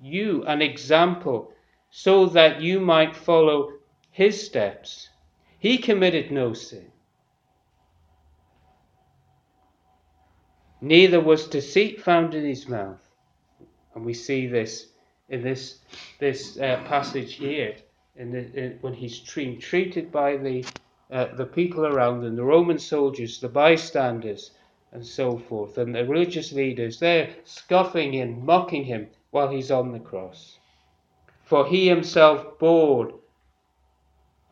you 0.00 0.44
an 0.44 0.60
example 0.60 1.52
so 1.90 2.26
that 2.26 2.60
you 2.60 2.80
might 2.80 3.16
follow 3.16 3.72
his 4.10 4.44
steps. 4.44 5.08
He 5.58 5.78
committed 5.78 6.30
no 6.30 6.52
sin. 6.52 6.90
Neither 10.80 11.20
was 11.20 11.46
deceit 11.46 12.02
found 12.02 12.34
in 12.34 12.44
his 12.44 12.68
mouth. 12.68 13.05
And 13.96 14.04
we 14.04 14.12
see 14.12 14.46
this 14.46 14.88
in 15.30 15.42
this 15.42 15.78
this 16.18 16.58
uh, 16.58 16.84
passage 16.84 17.32
here, 17.32 17.74
in, 18.14 18.30
the, 18.30 18.52
in 18.52 18.78
when 18.82 18.92
he's 18.92 19.18
treated 19.18 20.12
by 20.12 20.36
the 20.36 20.66
uh, 21.10 21.34
the 21.34 21.46
people 21.46 21.86
around 21.86 22.22
him, 22.22 22.36
the 22.36 22.44
Roman 22.44 22.78
soldiers, 22.78 23.40
the 23.40 23.48
bystanders, 23.48 24.50
and 24.92 25.04
so 25.04 25.38
forth, 25.38 25.78
and 25.78 25.94
the 25.94 26.04
religious 26.04 26.52
leaders. 26.52 27.00
They're 27.00 27.34
scoffing 27.44 28.12
him, 28.12 28.44
mocking 28.44 28.84
him 28.84 29.08
while 29.30 29.48
he's 29.48 29.70
on 29.70 29.92
the 29.92 29.98
cross. 29.98 30.58
For 31.44 31.66
he 31.66 31.88
himself 31.88 32.58
bore 32.58 33.14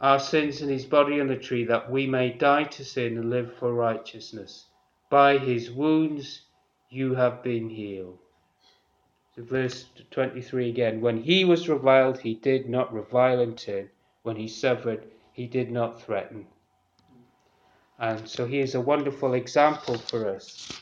our 0.01 0.19
sins 0.19 0.63
in 0.63 0.71
his 0.71 0.87
body 0.87 1.21
on 1.21 1.27
the 1.27 1.37
tree, 1.37 1.65
that 1.67 1.91
we 1.91 2.07
may 2.07 2.31
die 2.31 2.65
to 2.65 2.83
sin 2.83 3.19
and 3.19 3.29
live 3.29 3.53
for 3.59 3.75
righteousness. 3.75 4.69
By 5.11 5.37
his 5.37 5.71
wounds 5.71 6.47
you 6.89 7.15
have 7.15 7.43
been 7.43 7.69
healed. 7.69 8.24
Verse 9.37 9.87
23 10.11 10.69
again. 10.69 11.01
When 11.01 11.23
he 11.23 11.45
was 11.45 11.69
reviled, 11.69 12.19
he 12.19 12.35
did 12.35 12.69
not 12.69 12.93
revile 12.93 13.41
in 13.41 13.57
turn. 13.57 13.91
When 14.23 14.37
he 14.37 14.47
suffered, 14.47 15.07
he 15.33 15.47
did 15.47 15.71
not 15.71 16.01
threaten. 16.01 16.47
And 17.99 18.29
so 18.29 18.47
he 18.47 18.61
is 18.61 18.75
a 18.75 18.81
wonderful 18.81 19.35
example 19.35 19.99
for 19.99 20.29
us. 20.29 20.81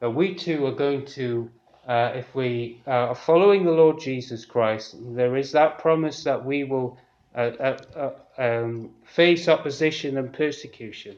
But 0.00 0.10
we 0.10 0.34
too 0.34 0.66
are 0.66 0.72
going 0.72 1.06
to, 1.16 1.50
uh, 1.86 2.12
if 2.14 2.34
we 2.34 2.82
are 2.86 3.14
following 3.14 3.64
the 3.64 3.72
Lord 3.72 4.00
Jesus 4.00 4.44
Christ, 4.44 4.96
there 5.14 5.36
is 5.36 5.52
that 5.52 5.78
promise 5.78 6.24
that 6.24 6.44
we 6.44 6.64
will 6.64 6.98
uh, 7.34 7.52
uh, 7.60 7.78
uh 7.94 8.10
um, 8.38 8.90
face 9.04 9.48
opposition 9.48 10.18
and 10.18 10.32
persecution 10.32 11.16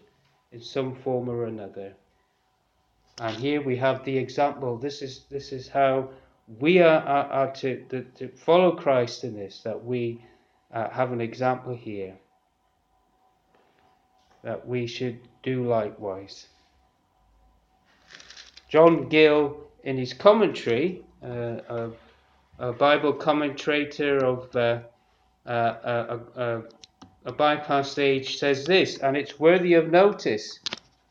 in 0.52 0.60
some 0.60 0.94
form 0.94 1.28
or 1.28 1.44
another. 1.44 1.94
And 3.20 3.36
here 3.36 3.60
we 3.60 3.76
have 3.76 4.04
the 4.04 4.16
example. 4.16 4.76
This 4.76 5.02
is 5.02 5.24
this 5.30 5.52
is 5.52 5.68
how 5.68 6.10
we 6.60 6.80
are, 6.80 7.00
are, 7.00 7.26
are 7.26 7.52
to, 7.52 7.84
to, 7.90 8.02
to, 8.02 8.28
follow 8.28 8.72
Christ 8.72 9.24
in 9.24 9.34
this, 9.34 9.60
that 9.64 9.84
we 9.84 10.24
uh, 10.72 10.88
have 10.88 11.12
an 11.12 11.20
example 11.20 11.74
here. 11.74 12.16
That 14.42 14.66
we 14.66 14.86
should 14.86 15.18
do 15.42 15.66
likewise. 15.66 16.46
John 18.68 19.08
Gill, 19.08 19.58
in 19.82 19.98
his 19.98 20.14
commentary, 20.14 21.02
uh, 21.22 21.26
a, 21.68 21.90
a, 22.58 22.72
Bible 22.72 23.12
commentator 23.12 24.24
of 24.24 24.54
uh, 24.54 24.80
uh 25.44 26.18
a, 26.36 26.62
a 27.24 27.32
bypass 27.32 27.98
age, 27.98 28.38
says 28.38 28.64
this, 28.64 28.98
and 28.98 29.16
it's 29.16 29.38
worthy 29.38 29.74
of 29.74 29.90
notice 29.90 30.60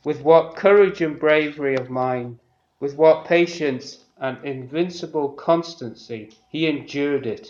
with 0.07 0.21
what 0.21 0.55
courage 0.55 1.01
and 1.01 1.19
bravery 1.19 1.75
of 1.75 1.89
mind, 1.89 2.39
with 2.79 2.95
what 2.95 3.25
patience 3.25 4.05
and 4.21 4.41
invincible 4.45 5.27
constancy 5.33 6.31
he 6.47 6.65
endured 6.65 7.25
it. 7.27 7.49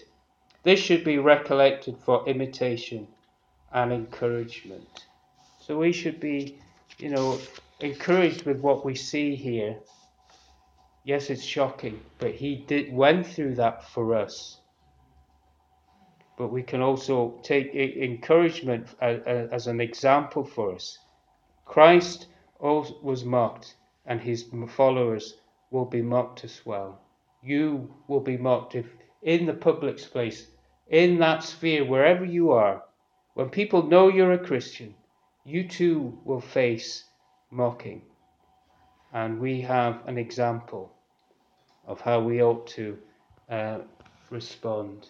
This 0.64 0.80
should 0.80 1.04
be 1.04 1.20
recollected 1.20 2.00
for 2.00 2.28
imitation 2.28 3.08
and 3.72 3.94
encouragement. 3.94 5.06
So 5.60 5.78
we 5.78 5.92
should 5.92 6.20
be, 6.20 6.58
you 6.98 7.10
know, 7.10 7.38
encouraged 7.80 8.48
with 8.48 8.60
what 8.60 8.84
we 8.84 8.96
see 8.96 9.36
here 9.36 9.78
Yes, 11.04 11.30
it's 11.30 11.44
shocking, 11.44 12.02
but 12.18 12.34
he 12.34 12.56
did 12.56 12.92
went 12.92 13.28
through 13.28 13.54
that 13.56 13.88
for 13.92 14.16
us. 14.16 14.60
But 16.38 16.48
we 16.48 16.64
can 16.64 16.82
also 16.82 17.40
take 17.44 17.70
eh, 17.76 18.04
encouragement 18.04 18.88
as 19.00 19.68
an 19.68 19.80
example 19.80 20.44
for 20.44 20.74
us. 20.74 20.98
Christ 21.64 22.26
was 22.60 23.24
mocked, 23.24 23.76
and 24.06 24.22
his 24.22 24.46
followers 24.70 25.38
will 25.72 25.86
be 25.86 26.02
mocked 26.02 26.44
as 26.44 26.66
well. 26.66 27.02
You 27.44 27.94
will 28.08 28.20
be 28.20 28.38
mocked 28.38 28.76
if 28.76 28.88
in 29.22 29.46
the 29.46 29.54
public 29.54 30.00
space, 30.00 30.48
in 30.88 31.20
that 31.20 31.44
sphere, 31.44 31.84
wherever 31.84 32.24
you 32.24 32.52
are, 32.52 32.84
when 33.34 33.50
people 33.50 33.84
know 33.84 34.08
you're 34.08 34.32
a 34.32 34.46
Christian, 34.46 34.96
you 35.44 35.68
too 35.68 36.18
will 36.24 36.42
face 36.42 37.06
mocking. 37.52 38.02
And 39.14 39.40
we 39.40 39.62
have 39.62 40.02
an 40.08 40.18
example 40.18 40.94
of 41.86 42.02
how 42.02 42.20
we 42.20 42.42
ought 42.42 42.68
to 42.68 42.98
uh, 43.50 43.80
respond. 44.30 45.08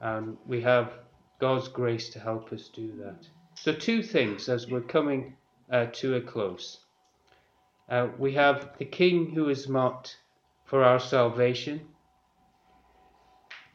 And 0.00 0.36
we 0.46 0.60
have 0.62 0.92
God's 1.38 1.68
grace 1.68 2.10
to 2.10 2.20
help 2.20 2.52
us 2.52 2.68
do 2.68 2.92
that. 2.98 3.26
So, 3.54 3.72
two 3.74 4.02
things 4.02 4.48
as 4.48 4.68
we're 4.68 4.80
coming 4.80 5.36
uh, 5.70 5.86
to 5.92 6.16
a 6.16 6.20
close. 6.20 6.80
Uh, 7.88 8.08
we 8.18 8.34
have 8.34 8.70
the 8.78 8.84
King 8.84 9.30
who 9.30 9.48
is 9.48 9.68
mocked 9.68 10.16
for 10.64 10.84
our 10.84 11.00
salvation. 11.00 11.80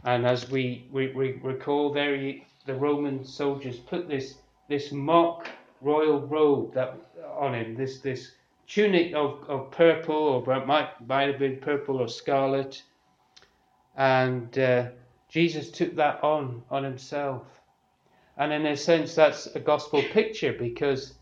And 0.04 0.26
as 0.26 0.50
we, 0.50 0.88
we, 0.92 1.12
we 1.14 1.34
recall 1.44 1.92
there, 1.92 2.36
the 2.66 2.76
Roman 2.76 3.26
soldiers 3.26 3.78
put 3.78 4.08
this, 4.08 4.36
this 4.70 4.92
mock 4.92 5.50
royal 5.82 6.22
robe 6.22 6.74
that 6.74 6.96
on 7.38 7.54
him, 7.54 7.76
this, 7.76 8.00
this 8.00 8.32
tunic 8.68 9.14
of, 9.14 9.44
of 9.50 9.72
purple, 9.72 10.16
or 10.16 10.66
might, 10.66 11.08
might 11.08 11.28
have 11.28 11.40
been 11.40 11.58
purple 11.58 11.98
or 11.98 12.08
scarlet. 12.08 12.82
And 13.98 14.58
uh, 14.58 14.90
Jesus 15.28 15.72
took 15.72 15.96
that 15.96 16.24
on, 16.24 16.64
on 16.70 16.84
himself. 16.84 17.44
And 18.38 18.54
in 18.54 18.66
a 18.66 18.78
sense, 18.78 19.16
that's 19.16 19.48
a 19.48 19.60
gospel 19.60 20.02
picture 20.02 20.54
because 20.54 21.14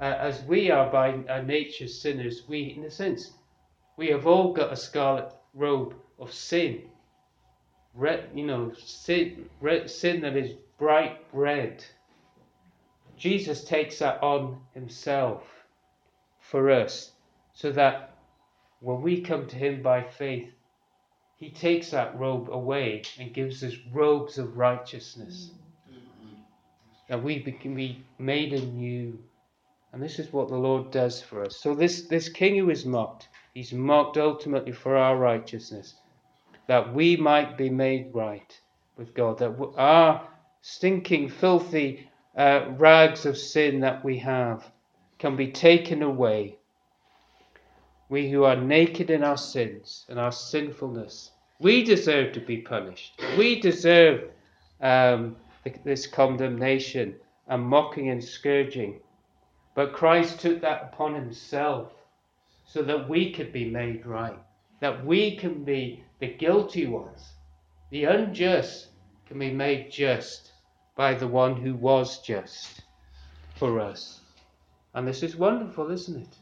uh, 0.00 0.04
as 0.04 0.42
we 0.44 0.70
are 0.70 0.90
by 0.90 1.18
our 1.28 1.42
nature 1.42 1.88
sinners, 1.88 2.42
we, 2.48 2.74
in 2.76 2.84
a 2.84 2.90
sense, 2.90 3.32
we 3.96 4.08
have 4.08 4.26
all 4.26 4.52
got 4.52 4.72
a 4.72 4.76
scarlet 4.76 5.32
robe 5.54 5.94
of 6.18 6.32
sin. 6.32 6.82
Red, 7.94 8.30
you 8.34 8.46
know, 8.46 8.72
sin, 8.74 9.48
red, 9.60 9.90
sin 9.90 10.20
that 10.20 10.36
is 10.36 10.52
bright 10.78 11.24
red. 11.32 11.82
Jesus 13.16 13.64
takes 13.64 13.98
that 14.00 14.22
on 14.22 14.60
himself 14.74 15.42
for 16.40 16.70
us 16.70 17.12
so 17.54 17.72
that 17.72 18.14
when 18.80 19.00
we 19.00 19.22
come 19.22 19.46
to 19.46 19.56
him 19.56 19.82
by 19.82 20.02
faith, 20.02 20.50
he 21.36 21.50
takes 21.50 21.90
that 21.90 22.18
robe 22.18 22.50
away 22.50 23.02
and 23.18 23.32
gives 23.32 23.62
us 23.64 23.74
robes 23.92 24.38
of 24.38 24.56
righteousness. 24.56 25.50
That 27.08 27.22
we 27.22 27.40
can 27.40 27.74
be 27.74 28.04
made 28.18 28.52
anew. 28.52 29.18
And 29.96 30.04
this 30.04 30.18
is 30.18 30.30
what 30.30 30.48
the 30.48 30.58
Lord 30.58 30.90
does 30.90 31.22
for 31.22 31.42
us. 31.42 31.56
So 31.56 31.74
this, 31.74 32.02
this 32.02 32.28
king 32.28 32.58
who 32.58 32.68
is 32.68 32.84
mocked, 32.84 33.30
he's 33.54 33.72
mocked 33.72 34.18
ultimately 34.18 34.72
for 34.72 34.94
our 34.94 35.16
righteousness, 35.16 35.94
that 36.66 36.92
we 36.92 37.16
might 37.16 37.56
be 37.56 37.70
made 37.70 38.10
right 38.12 38.60
with 38.98 39.14
God, 39.14 39.38
that 39.38 39.56
our 39.78 40.28
stinking, 40.60 41.30
filthy 41.30 42.10
uh, 42.36 42.66
rags 42.76 43.24
of 43.24 43.38
sin 43.38 43.80
that 43.80 44.04
we 44.04 44.18
have 44.18 44.70
can 45.18 45.34
be 45.34 45.50
taken 45.50 46.02
away. 46.02 46.58
We 48.10 48.30
who 48.30 48.44
are 48.44 48.54
naked 48.54 49.08
in 49.08 49.24
our 49.24 49.38
sins 49.38 50.04
and 50.10 50.18
our 50.18 50.30
sinfulness, 50.30 51.30
we 51.58 51.82
deserve 51.82 52.34
to 52.34 52.40
be 52.40 52.58
punished. 52.58 53.18
We 53.38 53.62
deserve 53.62 54.28
um, 54.78 55.36
this 55.84 56.06
condemnation 56.06 57.14
and 57.48 57.62
mocking 57.64 58.10
and 58.10 58.22
scourging. 58.22 59.00
But 59.76 59.92
Christ 59.92 60.40
took 60.40 60.62
that 60.62 60.90
upon 60.92 61.14
himself 61.14 61.92
so 62.64 62.82
that 62.82 63.10
we 63.10 63.30
could 63.30 63.52
be 63.52 63.68
made 63.70 64.06
right, 64.06 64.38
that 64.80 65.04
we 65.04 65.36
can 65.36 65.64
be 65.64 66.02
the 66.18 66.28
guilty 66.28 66.86
ones, 66.86 67.34
the 67.90 68.04
unjust 68.04 68.88
can 69.26 69.38
be 69.38 69.52
made 69.52 69.92
just 69.92 70.52
by 70.96 71.12
the 71.12 71.28
one 71.28 71.56
who 71.56 71.74
was 71.74 72.22
just 72.22 72.80
for 73.54 73.78
us. 73.78 74.22
And 74.94 75.06
this 75.06 75.22
is 75.22 75.36
wonderful, 75.36 75.90
isn't 75.90 76.22
it? 76.22 76.36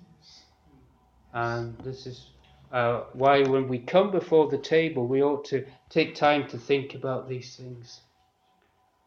And 1.32 1.76
this 1.78 2.06
is 2.06 2.28
uh, 2.70 3.02
why, 3.14 3.42
when 3.42 3.66
we 3.66 3.80
come 3.80 4.12
before 4.12 4.48
the 4.48 4.58
table, 4.58 5.08
we 5.08 5.24
ought 5.24 5.44
to 5.46 5.66
take 5.90 6.14
time 6.14 6.46
to 6.50 6.58
think 6.58 6.94
about 6.94 7.28
these 7.28 7.56
things 7.56 8.00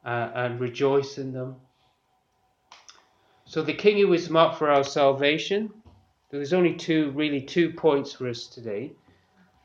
uh, 0.06 0.32
and 0.36 0.60
rejoice 0.60 1.18
in 1.18 1.32
them. 1.32 1.56
So, 3.48 3.62
the 3.62 3.74
King 3.74 3.98
who 3.98 4.14
is 4.14 4.30
marked 4.30 4.58
for 4.58 4.70
our 4.70 4.84
salvation, 4.84 5.74
there's 6.30 6.54
only 6.54 6.76
two, 6.76 7.12
really, 7.12 7.42
two 7.42 7.72
points 7.72 8.14
for 8.14 8.28
us 8.28 8.48
today. 8.48 8.92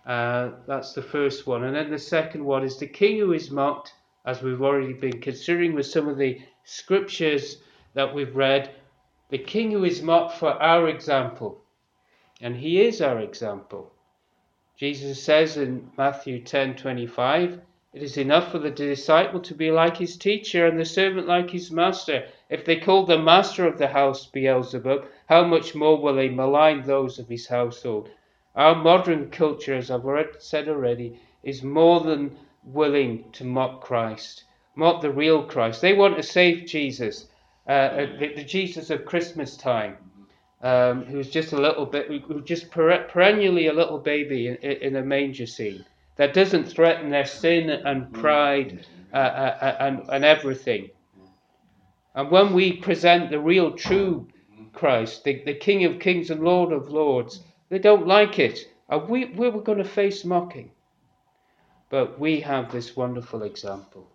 Uh, 0.07 0.53
that's 0.67 0.93
the 0.93 1.03
first 1.03 1.47
one. 1.47 1.65
And 1.65 1.77
then 1.77 1.91
the 1.91 1.99
second 1.99 2.45
one 2.45 2.65
is 2.65 2.79
the 2.79 2.87
King 2.87 3.19
who 3.19 3.33
is 3.33 3.51
marked 3.51 3.93
as 4.25 4.43
we've 4.43 4.63
already 4.63 4.93
been 4.93 5.21
considering 5.21 5.75
with 5.75 5.87
some 5.87 6.09
of 6.09 6.17
the 6.17 6.41
scriptures 6.65 7.59
that 7.95 8.15
we've 8.15 8.37
read, 8.37 8.71
the 9.31 9.39
king 9.39 9.71
who 9.71 9.85
is 9.85 10.03
marked 10.03 10.37
for 10.37 10.51
our 10.63 10.89
example. 10.89 11.61
And 12.41 12.57
he 12.57 12.81
is 12.83 13.01
our 13.01 13.19
example. 13.21 13.93
Jesus 14.77 15.23
says 15.23 15.57
in 15.57 15.91
Matthew 15.97 16.43
10:25, 16.43 17.61
it 17.95 18.03
is 18.03 18.17
enough 18.17 18.51
for 18.51 18.59
the 18.59 18.71
disciple 18.71 19.39
to 19.39 19.55
be 19.55 19.71
like 19.71 19.99
his 19.99 20.17
teacher 20.17 20.67
and 20.67 20.81
the 20.81 20.85
servant 20.85 21.29
like 21.29 21.51
his 21.51 21.71
master. 21.71 22.27
If 22.49 22.65
they 22.65 22.77
call 22.77 23.05
the 23.05 23.19
master 23.19 23.67
of 23.67 23.77
the 23.77 23.89
house 23.89 24.25
Beelzebub, 24.25 25.05
how 25.27 25.45
much 25.45 25.75
more 25.75 26.01
will 26.01 26.15
they 26.15 26.31
malign 26.31 26.81
those 26.83 27.19
of 27.19 27.29
his 27.29 27.49
household? 27.49 28.09
Our 28.55 28.75
modern 28.75 29.31
culture, 29.31 29.75
as 29.75 29.91
I've 29.91 30.07
said 30.39 30.71
already, 30.71 31.21
is 31.43 31.63
more 31.63 32.01
than 32.01 32.39
willing 32.65 33.31
to 33.33 33.45
mock 33.45 33.83
Christ, 33.83 34.45
mock 34.75 35.03
the 35.03 35.11
real 35.11 35.43
Christ. 35.43 35.83
They 35.83 35.93
want 35.93 36.17
to 36.17 36.23
save 36.23 36.65
Jesus, 36.65 37.29
uh, 37.69 37.73
uh, 37.73 38.19
the, 38.19 38.33
the, 38.37 38.45
Jesus 38.45 38.89
of 38.89 39.05
Christmas 39.05 39.55
time, 39.55 39.99
um, 40.63 41.05
who's 41.05 41.29
just 41.29 41.53
a 41.53 41.61
little 41.61 41.85
bit, 41.85 42.07
who 42.07 42.41
just 42.41 42.71
perennially 42.71 43.67
a 43.67 43.75
little 43.75 43.99
baby 43.99 44.47
in, 44.47 44.57
in 44.57 44.97
a 44.97 45.03
manger 45.03 45.47
scene 45.47 45.85
that 46.17 46.35
doesn't 46.35 46.65
threaten 46.65 47.11
their 47.11 47.25
sin 47.25 47.71
and 47.71 48.13
pride 48.13 48.87
uh, 49.13 49.17
uh, 49.17 49.59
uh, 49.61 49.77
and, 49.81 50.03
and 50.11 50.25
everything. 50.25 50.91
And 52.15 52.31
when 52.31 52.53
we 52.53 52.75
present 52.75 53.31
the 53.31 53.41
real, 53.41 53.73
true 53.73 54.29
Christ, 54.73 55.25
the, 55.25 55.43
the 55.45 55.55
King 55.55 55.85
of 55.85 55.99
Kings 55.99 56.31
and 56.31 56.43
Lord 56.43 56.73
of 56.73 56.91
Lords, 56.91 57.43
they 57.69 57.79
don't 57.79 58.07
like 58.07 58.39
it. 58.39 58.59
And 58.89 59.09
we, 59.09 59.27
we 59.27 59.49
were 59.49 59.63
going 59.63 59.79
to 59.79 59.85
face 59.85 60.25
mocking. 60.25 60.71
But 61.89 62.19
we 62.19 62.41
have 62.41 62.73
this 62.73 62.97
wonderful 62.97 63.43
example 63.43 64.09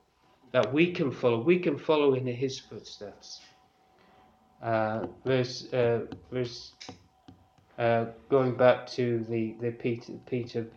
that 0.52 0.74
we 0.74 0.92
can 0.92 1.12
follow. 1.12 1.42
We 1.42 1.60
can 1.60 1.78
follow 1.78 2.14
in 2.14 2.26
his 2.26 2.60
footsteps. 2.60 3.42
Uh, 4.62 5.06
verse, 5.24 5.72
uh, 5.74 6.06
verse 6.32 6.74
uh, 7.78 8.06
going 8.30 8.56
back 8.56 8.88
to 8.88 9.24
the, 9.30 9.56
the 9.62 9.72
Peter, 9.72 10.14
Peter 10.26 10.68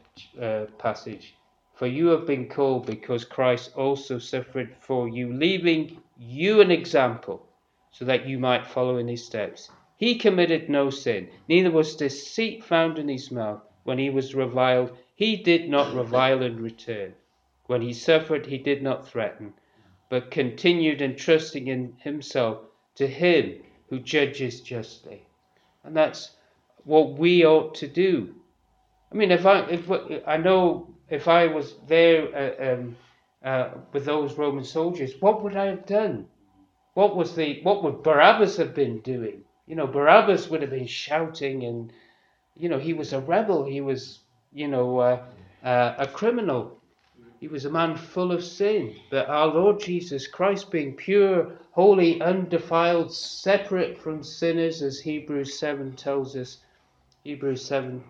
uh, 0.41 0.67
passage. 0.79 1.35
For 1.75 1.87
you 1.87 2.09
have 2.09 2.27
been 2.27 2.49
called 2.49 2.85
because 2.85 3.25
Christ 3.25 3.73
also 3.75 4.19
suffered 4.19 4.75
for 4.81 5.09
you, 5.09 5.33
leaving 5.33 6.03
you 6.19 6.61
an 6.61 6.71
example 6.71 7.47
so 7.91 8.05
that 8.05 8.27
you 8.27 8.39
might 8.39 8.67
follow 8.67 8.99
in 8.99 9.09
his 9.09 9.25
steps. 9.25 9.71
He 9.97 10.17
committed 10.17 10.69
no 10.69 10.91
sin, 10.91 11.29
neither 11.49 11.71
was 11.71 11.97
deceit 11.97 12.65
found 12.65 12.99
in 12.99 13.09
his 13.09 13.31
mouth. 13.31 13.63
When 13.85 13.99
he 13.99 14.11
was 14.11 14.35
reviled, 14.35 14.97
he 15.15 15.37
did 15.37 15.69
not 15.69 15.95
revile 15.95 16.43
in 16.43 16.63
return. 16.63 17.15
When 17.67 17.83
he 17.83 17.93
suffered, 17.93 18.47
he 18.47 18.59
did 18.59 18.83
not 18.83 19.09
threaten, 19.09 19.55
but 20.09 20.31
continued 20.31 21.01
entrusting 21.01 21.69
in 21.69 21.95
himself 22.03 22.59
to 22.97 23.07
him 23.07 23.63
who 23.89 24.01
judges 24.01 24.61
justly. 24.61 25.23
And 25.83 25.97
that's 25.97 26.37
what 26.85 27.19
we 27.19 27.45
ought 27.45 27.75
to 27.77 27.89
do. 27.89 28.35
I 29.13 29.17
mean, 29.17 29.31
if 29.31 29.47
I, 29.47 29.61
if 29.67 29.91
I 30.27 30.37
know 30.37 30.95
if 31.09 31.29
I 31.29 31.47
was 31.47 31.75
there 31.87 32.29
uh, 32.35 32.73
um, 32.73 32.97
uh, 33.45 33.69
with 33.93 34.05
those 34.05 34.39
Roman 34.39 34.65
soldiers, 34.65 35.13
what 35.21 35.43
would 35.43 35.57
I 35.57 35.67
have 35.67 35.87
done? 35.87 36.27
What 36.95 37.17
was 37.17 37.35
the 37.35 37.61
what 37.63 37.83
would 37.83 38.03
Barabbas 38.03 38.57
have 38.57 38.75
been 38.75 39.01
doing? 39.01 39.45
You 39.67 39.77
know, 39.77 39.87
Barabbas 39.87 40.49
would 40.49 40.63
have 40.63 40.71
been 40.71 40.87
shouting, 40.87 41.65
and 41.65 41.93
you 42.57 42.69
know, 42.69 42.79
he 42.79 42.93
was 42.93 43.13
a 43.13 43.21
rebel. 43.21 43.65
He 43.65 43.81
was 43.81 44.21
you 44.53 44.69
know, 44.69 44.99
uh, 44.99 45.23
uh, 45.63 45.95
a 45.99 46.07
criminal. 46.07 46.79
He 47.39 47.49
was 47.49 47.65
a 47.65 47.71
man 47.71 47.97
full 47.97 48.33
of 48.33 48.45
sin. 48.45 48.97
But 49.11 49.29
our 49.29 49.47
Lord 49.47 49.81
Jesus 49.81 50.27
Christ, 50.27 50.71
being 50.71 50.95
pure, 50.95 51.53
holy, 51.71 52.21
undefiled, 52.21 53.13
separate 53.15 53.99
from 53.99 54.23
sinners, 54.23 54.83
as 54.83 55.01
Hebrews 55.01 55.59
7 55.59 55.95
tells 55.95 56.37
us, 56.37 56.59
Hebrews 57.25 57.65
7, 57.65 58.03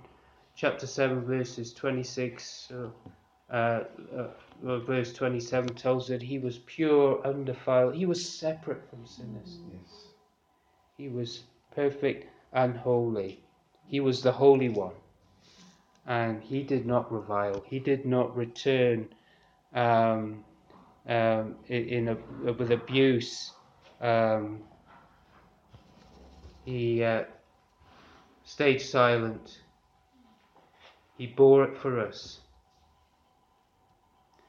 chapter 0.54 0.86
7, 0.86 1.24
verses 1.24 1.72
26, 1.72 2.72
uh, 2.72 3.52
uh, 3.52 3.84
uh, 4.16 4.78
verse 4.80 5.12
27 5.12 5.74
tells 5.74 6.06
that 6.08 6.22
he 6.22 6.38
was 6.38 6.58
pure, 6.58 7.20
undefiled. 7.26 7.94
He 7.94 8.06
was 8.06 8.26
separate 8.26 8.88
from 8.88 9.04
sinners. 9.06 9.58
Yes. 9.72 10.04
He 10.96 11.08
was 11.08 11.42
perfect 11.74 12.28
and 12.52 12.76
holy. 12.76 13.40
He 13.86 14.00
was 14.00 14.22
the 14.22 14.32
Holy 14.32 14.68
One. 14.68 14.94
And 16.06 16.42
he 16.42 16.62
did 16.62 16.86
not 16.86 17.12
revile. 17.12 17.64
He 17.66 17.78
did 17.80 18.06
not 18.06 18.36
return 18.36 19.08
um, 19.74 20.44
um, 21.08 21.56
in, 21.68 22.08
a, 22.08 22.52
with 22.52 22.70
abuse. 22.70 23.52
Um, 24.00 24.61
he 26.64 27.02
uh, 27.02 27.24
stayed 28.51 28.82
silent. 28.82 29.61
He 31.16 31.28
bore 31.28 31.62
it 31.62 31.78
for 31.78 32.01
us. 32.01 32.40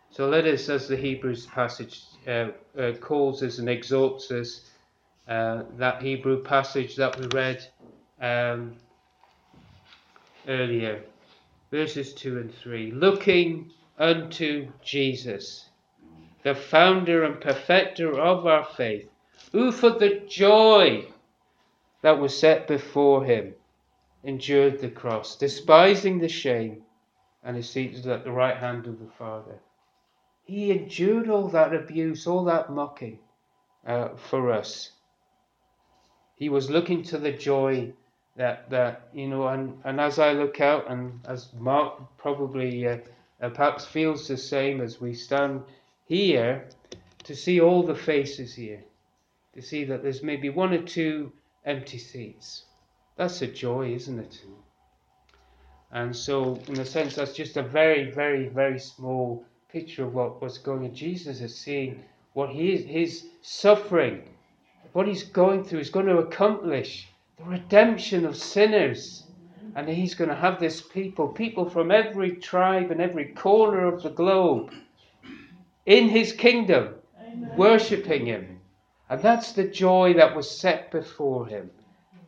So 0.09 0.27
let 0.27 0.45
us, 0.45 0.69
as 0.69 0.87
the 0.87 0.97
Hebrews 0.97 1.45
passage 1.45 2.01
uh, 2.27 2.47
uh, 2.77 2.93
calls 2.99 3.43
us 3.43 3.59
and 3.59 3.69
exhorts 3.69 4.31
us, 4.31 4.71
uh, 5.27 5.63
that 5.77 6.01
Hebrew 6.01 6.41
passage 6.43 6.95
that 6.95 7.17
we 7.19 7.27
read 7.27 7.63
um, 8.19 8.75
earlier, 10.47 11.03
verses 11.69 12.15
2 12.15 12.39
and 12.39 12.55
3, 12.55 12.91
looking 12.93 13.71
unto 13.99 14.71
Jesus, 14.83 15.69
the 16.43 16.55
founder 16.55 17.23
and 17.23 17.39
perfecter 17.39 18.19
of 18.19 18.47
our 18.47 18.65
faith, 18.65 19.07
who 19.51 19.71
for 19.71 19.91
the 19.91 20.23
joy 20.27 21.05
that 22.01 22.19
was 22.19 22.37
set 22.37 22.67
before 22.67 23.23
him 23.23 23.53
endured 24.23 24.79
the 24.79 24.89
cross, 24.89 25.35
despising 25.35 26.19
the 26.19 26.29
shame, 26.29 26.83
and 27.43 27.57
is 27.57 27.69
seated 27.69 28.05
at 28.07 28.23
the 28.23 28.31
right 28.31 28.57
hand 28.57 28.85
of 28.87 28.99
the 28.99 29.11
Father. 29.17 29.59
He 30.43 30.71
endured 30.71 31.29
all 31.29 31.47
that 31.49 31.73
abuse, 31.73 32.27
all 32.27 32.43
that 32.45 32.71
mocking 32.71 33.19
uh, 33.85 34.09
for 34.15 34.51
us. 34.51 34.91
He 36.35 36.49
was 36.49 36.69
looking 36.69 37.03
to 37.03 37.17
the 37.17 37.31
joy 37.31 37.93
that 38.35 38.69
that 38.69 39.09
you 39.13 39.27
know, 39.27 39.47
and 39.47 39.79
and 39.83 39.99
as 39.99 40.19
I 40.19 40.33
look 40.33 40.61
out, 40.61 40.89
and 40.89 41.19
as 41.25 41.53
Mark 41.53 42.17
probably 42.17 42.87
uh, 42.87 42.97
uh, 43.41 43.49
perhaps 43.49 43.85
feels 43.85 44.27
the 44.27 44.37
same 44.37 44.81
as 44.81 45.01
we 45.01 45.13
stand 45.13 45.63
here, 46.05 46.69
to 47.23 47.35
see 47.35 47.59
all 47.59 47.83
the 47.83 47.95
faces 47.95 48.55
here, 48.55 48.83
to 49.53 49.61
see 49.61 49.83
that 49.85 50.03
there's 50.03 50.23
maybe 50.23 50.49
one 50.49 50.73
or 50.73 50.81
two 50.81 51.31
empty 51.65 51.97
seats. 51.97 52.65
That's 53.21 53.43
a 53.43 53.47
joy, 53.47 53.93
isn't 53.93 54.17
it? 54.17 54.41
And 55.91 56.15
so, 56.15 56.59
in 56.67 56.79
a 56.79 56.85
sense, 56.85 57.13
that's 57.13 57.33
just 57.33 57.55
a 57.55 57.61
very, 57.61 58.09
very, 58.09 58.47
very 58.47 58.79
small 58.79 59.45
picture 59.71 60.05
of 60.05 60.15
what 60.15 60.41
was 60.41 60.57
going 60.57 60.85
on. 60.85 60.95
Jesus 60.95 61.39
is 61.39 61.55
seeing 61.55 62.03
what 62.33 62.49
he 62.49 62.73
is, 62.73 62.83
his 62.83 63.27
suffering, 63.43 64.23
what 64.93 65.07
he's 65.07 65.21
going 65.21 65.63
through, 65.63 65.81
is 65.81 65.91
going 65.91 66.07
to 66.07 66.17
accomplish 66.17 67.09
the 67.37 67.43
redemption 67.43 68.25
of 68.25 68.35
sinners. 68.35 69.27
And 69.75 69.87
he's 69.87 70.15
going 70.15 70.31
to 70.31 70.35
have 70.35 70.59
this 70.59 70.81
people, 70.81 71.27
people 71.27 71.69
from 71.69 71.91
every 71.91 72.37
tribe 72.37 72.89
and 72.89 72.99
every 72.99 73.33
corner 73.33 73.85
of 73.85 74.01
the 74.01 74.09
globe, 74.09 74.73
in 75.85 76.09
his 76.09 76.33
kingdom, 76.33 76.95
Amen. 77.19 77.55
worshipping 77.55 78.25
him. 78.25 78.61
And 79.11 79.21
that's 79.21 79.51
the 79.51 79.65
joy 79.65 80.15
that 80.15 80.35
was 80.35 80.49
set 80.49 80.89
before 80.89 81.45
him. 81.45 81.69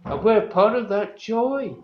And 0.05 0.23
we're 0.23 0.47
part 0.47 0.75
of 0.75 0.89
that 0.89 1.17
joy. 1.17 1.75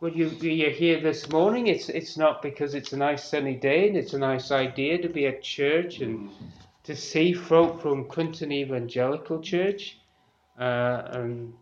Well, 0.00 0.12
you, 0.12 0.28
you're 0.28 0.70
here 0.70 1.00
this 1.00 1.28
morning. 1.28 1.66
It's, 1.66 1.88
it's 1.90 2.16
not 2.16 2.40
because 2.40 2.74
it's 2.74 2.92
a 2.92 2.96
nice 2.96 3.24
sunny 3.28 3.56
day 3.56 3.88
and 3.88 3.96
it's 3.96 4.14
a 4.14 4.18
nice 4.18 4.50
idea 4.50 4.96
to 5.02 5.08
be 5.08 5.26
at 5.26 5.42
church 5.42 6.00
and 6.00 6.30
to 6.84 6.96
see 6.96 7.34
folk 7.34 7.82
from 7.82 8.08
Clinton 8.08 8.50
Evangelical 8.50 9.42
Church 9.42 9.98
uh, 10.58 11.02
and 11.12 11.52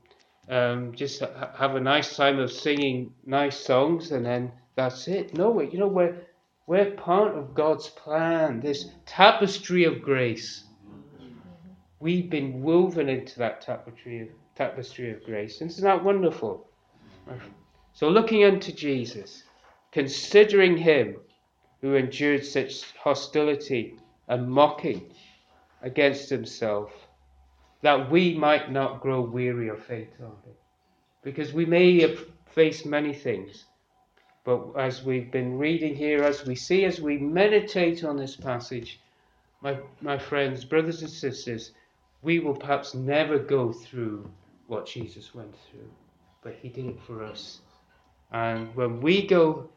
um, 0.48 0.94
just 0.94 1.20
ha- 1.20 1.50
have 1.56 1.74
a 1.74 1.80
nice 1.80 2.16
time 2.16 2.38
of 2.38 2.52
singing 2.52 3.12
nice 3.26 3.58
songs 3.58 4.12
and 4.12 4.24
then 4.24 4.52
that's 4.76 5.08
it. 5.08 5.36
No, 5.36 5.60
you 5.60 5.78
know, 5.78 5.88
we're, 5.88 6.14
we're 6.68 6.92
part 6.92 7.34
of 7.34 7.54
God's 7.54 7.88
plan, 7.88 8.60
this 8.60 8.86
tapestry 9.04 9.82
of 9.84 10.00
grace. 10.02 10.62
We've 12.00 12.30
been 12.30 12.62
woven 12.62 13.08
into 13.08 13.38
that 13.40 13.60
tapestry 13.60 14.22
of, 14.22 14.28
tapestry 14.54 15.10
of 15.10 15.24
grace. 15.24 15.60
Isn't 15.60 15.84
that 15.84 16.04
wonderful? 16.04 16.68
So, 17.92 18.08
looking 18.08 18.44
unto 18.44 18.72
Jesus, 18.72 19.42
considering 19.90 20.76
him 20.76 21.16
who 21.80 21.94
endured 21.94 22.44
such 22.44 22.92
hostility 22.92 23.96
and 24.28 24.48
mocking 24.48 25.12
against 25.82 26.30
himself, 26.30 26.92
that 27.82 28.10
we 28.10 28.34
might 28.34 28.70
not 28.70 29.00
grow 29.00 29.20
weary 29.20 29.68
or 29.68 29.76
faint-hearted. 29.76 30.54
Because 31.22 31.52
we 31.52 31.64
may 31.66 32.16
face 32.46 32.84
many 32.84 33.12
things, 33.12 33.66
but 34.44 34.72
as 34.76 35.04
we've 35.04 35.30
been 35.30 35.58
reading 35.58 35.94
here, 35.94 36.22
as 36.22 36.46
we 36.46 36.54
see, 36.54 36.84
as 36.84 37.00
we 37.00 37.18
meditate 37.18 38.04
on 38.04 38.16
this 38.16 38.36
passage, 38.36 39.00
my, 39.60 39.76
my 40.00 40.18
friends, 40.18 40.64
brothers 40.64 41.02
and 41.02 41.10
sisters, 41.10 41.72
we 42.22 42.38
will 42.38 42.54
perhaps 42.54 42.94
never 42.94 43.38
go 43.38 43.72
through 43.72 44.28
what 44.66 44.86
Jesus 44.86 45.34
went 45.34 45.54
through, 45.70 45.88
but 46.42 46.54
he 46.54 46.68
did 46.68 46.86
it 46.86 47.00
for 47.06 47.24
us. 47.24 47.60
And 48.32 48.74
when 48.74 49.00
we 49.00 49.26
go 49.26 49.70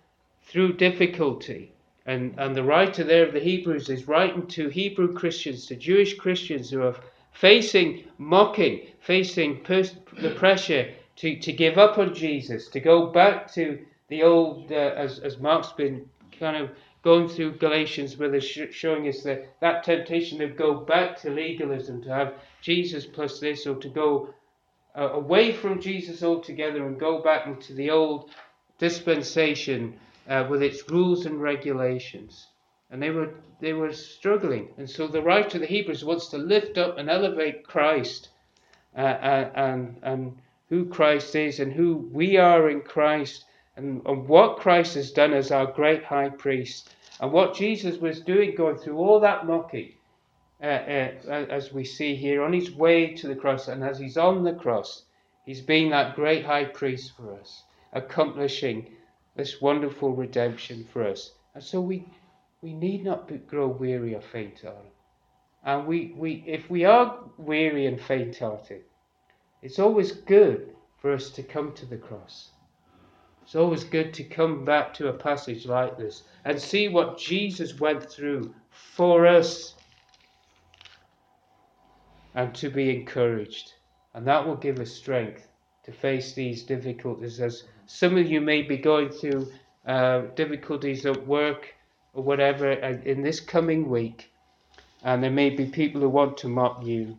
through 0.44 0.74
difficulty, 0.74 1.74
and, 2.06 2.34
and 2.38 2.56
the 2.56 2.64
writer 2.64 3.04
there 3.04 3.26
of 3.26 3.34
the 3.34 3.39
Hebrews 3.39 3.89
is 3.89 4.08
writing 4.08 4.48
to 4.48 4.70
Hebrew 4.70 5.14
Christians, 5.14 5.66
to 5.68 5.76
Jewish 5.76 6.16
Christians 6.16 6.70
who 6.70 6.82
are 6.84 6.96
facing 7.32 8.06
mocking, 8.18 8.88
facing 9.00 9.62
pers- 9.64 9.96
the 10.20 10.32
pressure 10.32 10.92
to, 11.18 11.39
to 11.39 11.54
give 11.54 11.78
up 11.78 11.98
on 11.98 12.14
Jesus, 12.14 12.68
to 12.70 12.80
go 12.80 13.08
back 13.08 13.52
to 13.54 13.80
the 14.10 14.24
old, 14.24 14.72
uh, 14.72 14.76
as, 14.76 15.20
as 15.20 15.38
Mark's 15.38 15.72
been 15.72 16.10
kind 16.38 16.58
of 16.58 16.72
going 17.04 17.28
through 17.28 17.58
Galatians, 17.58 18.18
where 18.18 18.30
they're 18.30 18.41
sh- 18.41 18.72
showing 18.72 19.08
us 19.08 19.24
that, 19.24 19.60
that 19.60 19.84
temptation 19.84 20.39
to 20.39 20.47
go 20.47 20.76
back 20.76 21.20
to 21.22 21.30
legalism, 21.30 22.02
to 22.04 22.14
have 22.14 22.34
Jesus 22.62 23.06
plus 23.06 23.39
this, 23.39 23.66
or 23.66 23.76
to 23.76 23.89
go 23.89 24.34
uh, 24.95 25.10
away 25.14 25.52
from 25.52 25.82
Jesus 25.82 26.24
altogether 26.24 26.86
and 26.86 26.99
go 26.99 27.22
back 27.22 27.47
into 27.47 27.74
the 27.74 27.89
old 27.89 28.30
dispensation 28.78 29.97
uh, 30.28 30.45
with 30.49 30.62
its 30.62 30.89
rules 30.89 31.26
and 31.26 31.41
regulations. 31.41 32.47
And 32.89 33.02
they 33.02 33.10
were 33.10 33.34
they 33.62 33.74
were 33.74 33.93
struggling, 33.93 34.74
and 34.78 34.89
so 34.89 35.08
the 35.08 35.22
writer 35.22 35.58
of 35.58 35.62
the 35.62 35.68
Hebrews 35.68 36.04
wants 36.04 36.28
to 36.30 36.38
lift 36.38 36.78
up 36.78 36.97
and 36.97 37.10
elevate 37.10 37.66
Christ, 37.66 38.30
uh, 38.97 39.02
uh 39.02 39.52
and 39.56 39.97
and 40.02 40.38
who 40.68 40.86
Christ 40.86 41.36
is, 41.36 41.60
and 41.60 41.72
who 41.72 42.10
we 42.12 42.36
are 42.38 42.70
in 42.70 42.82
Christ, 42.82 43.45
and, 43.76 44.01
and 44.05 44.28
what 44.28 44.57
Christ 44.57 44.95
has 44.95 45.11
done 45.11 45.34
as 45.34 45.51
our 45.51 45.65
great 45.65 46.03
High 46.03 46.30
Priest, 46.30 46.93
and 47.19 47.32
what 47.32 47.55
Jesus 47.55 47.97
was 47.97 48.22
doing, 48.22 48.55
going 48.55 48.78
through 48.78 48.97
all 48.97 49.19
that 49.19 49.45
mocking 49.45 49.93
uh, 50.61 50.65
uh, 50.65 51.45
as 51.49 51.74
we 51.74 51.84
see 51.84 52.15
here, 52.15 52.43
on 52.43 52.53
his 52.53 52.72
way 52.72 53.13
to 53.15 53.28
the 53.28 53.36
cross, 53.36 53.67
and 53.67 53.84
as 53.84 53.97
he's 53.97 54.17
on 54.17 54.43
the 54.43 54.53
cross, 54.53 55.05
he's 55.45 55.61
being 55.61 55.89
that 55.89 56.15
great 56.15 56.45
high 56.45 56.65
priest 56.65 57.13
for 57.17 57.34
us, 57.39 57.63
accomplishing 57.93 58.91
this 59.36 59.59
wonderful 59.61 60.13
redemption 60.15 60.88
for 60.93 61.07
us. 61.07 61.32
And 61.55 61.63
so 61.63 61.82
we, 61.82 62.05
we 62.61 62.74
need 62.74 63.03
not 63.03 63.32
grow 63.47 63.67
weary 63.67 64.13
or 64.13 64.22
faint-hearted. 64.22 64.91
And 65.63 65.88
we, 65.88 66.13
we, 66.15 66.43
if 66.45 66.69
we 66.69 66.86
are 66.86 67.17
weary 67.38 67.88
and 67.88 67.99
faint-hearted, 67.99 68.82
it's 69.61 69.80
always 69.80 70.11
good 70.11 70.76
for 70.99 71.11
us 71.11 71.30
to 71.32 71.43
come 71.43 71.74
to 71.74 71.86
the 71.86 71.97
cross. 71.97 72.51
It's 73.44 73.56
always 73.56 73.84
good 73.84 74.14
to 74.14 74.24
come 74.24 74.64
back 74.64 74.94
to 74.94 75.10
a 75.10 75.14
passage 75.14 75.66
like 75.66 75.98
this 75.98 76.24
and 76.46 76.60
see 76.60 76.88
what 76.88 77.18
Jesus 77.18 77.80
went 77.80 78.10
through 78.10 78.54
for 78.70 79.28
us 79.28 79.76
and 82.34 82.56
to 82.56 82.70
be 82.70 82.96
encouraged. 82.96 83.74
And 84.14 84.26
that 84.28 84.46
will 84.46 84.56
give 84.56 84.80
us 84.80 84.92
strength 84.92 85.48
to 85.84 85.92
face 85.92 86.34
these 86.34 86.64
difficulties. 86.64 87.42
As 87.42 87.64
some 87.88 88.18
of 88.18 88.30
you 88.30 88.39
may 88.39 88.62
be 88.62 88.78
going 88.78 89.10
through 89.10 89.52
uh, 89.86 90.22
difficulties 90.36 91.06
at 91.06 91.28
work 91.28 91.74
or 92.14 92.24
whatever 92.24 92.72
in 92.72 93.22
this 93.22 93.39
coming 93.39 93.89
week, 93.89 94.32
and 95.04 95.24
there 95.24 95.32
may 95.32 95.50
be 95.50 95.66
people 95.66 96.02
who 96.02 96.10
want 96.10 96.38
to 96.38 96.48
mock 96.48 96.86
you. 96.86 97.18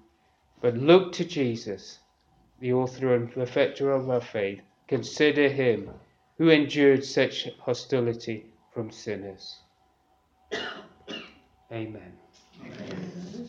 But 0.61 0.77
look 0.77 1.13
to 1.15 1.25
Jesus, 1.25 1.99
the 2.61 2.73
author 2.73 3.15
and 3.15 3.33
perfecter 3.33 3.91
of 3.91 4.09
our 4.09 4.21
faith. 4.21 4.61
Consider 4.87 5.49
him 5.49 5.91
who 6.43 6.49
endured 6.49 7.05
such 7.05 7.49
hostility 7.61 8.47
from 8.75 8.91
sinners. 8.91 9.61
Amen. 11.73 12.13
Amen. 12.61 13.49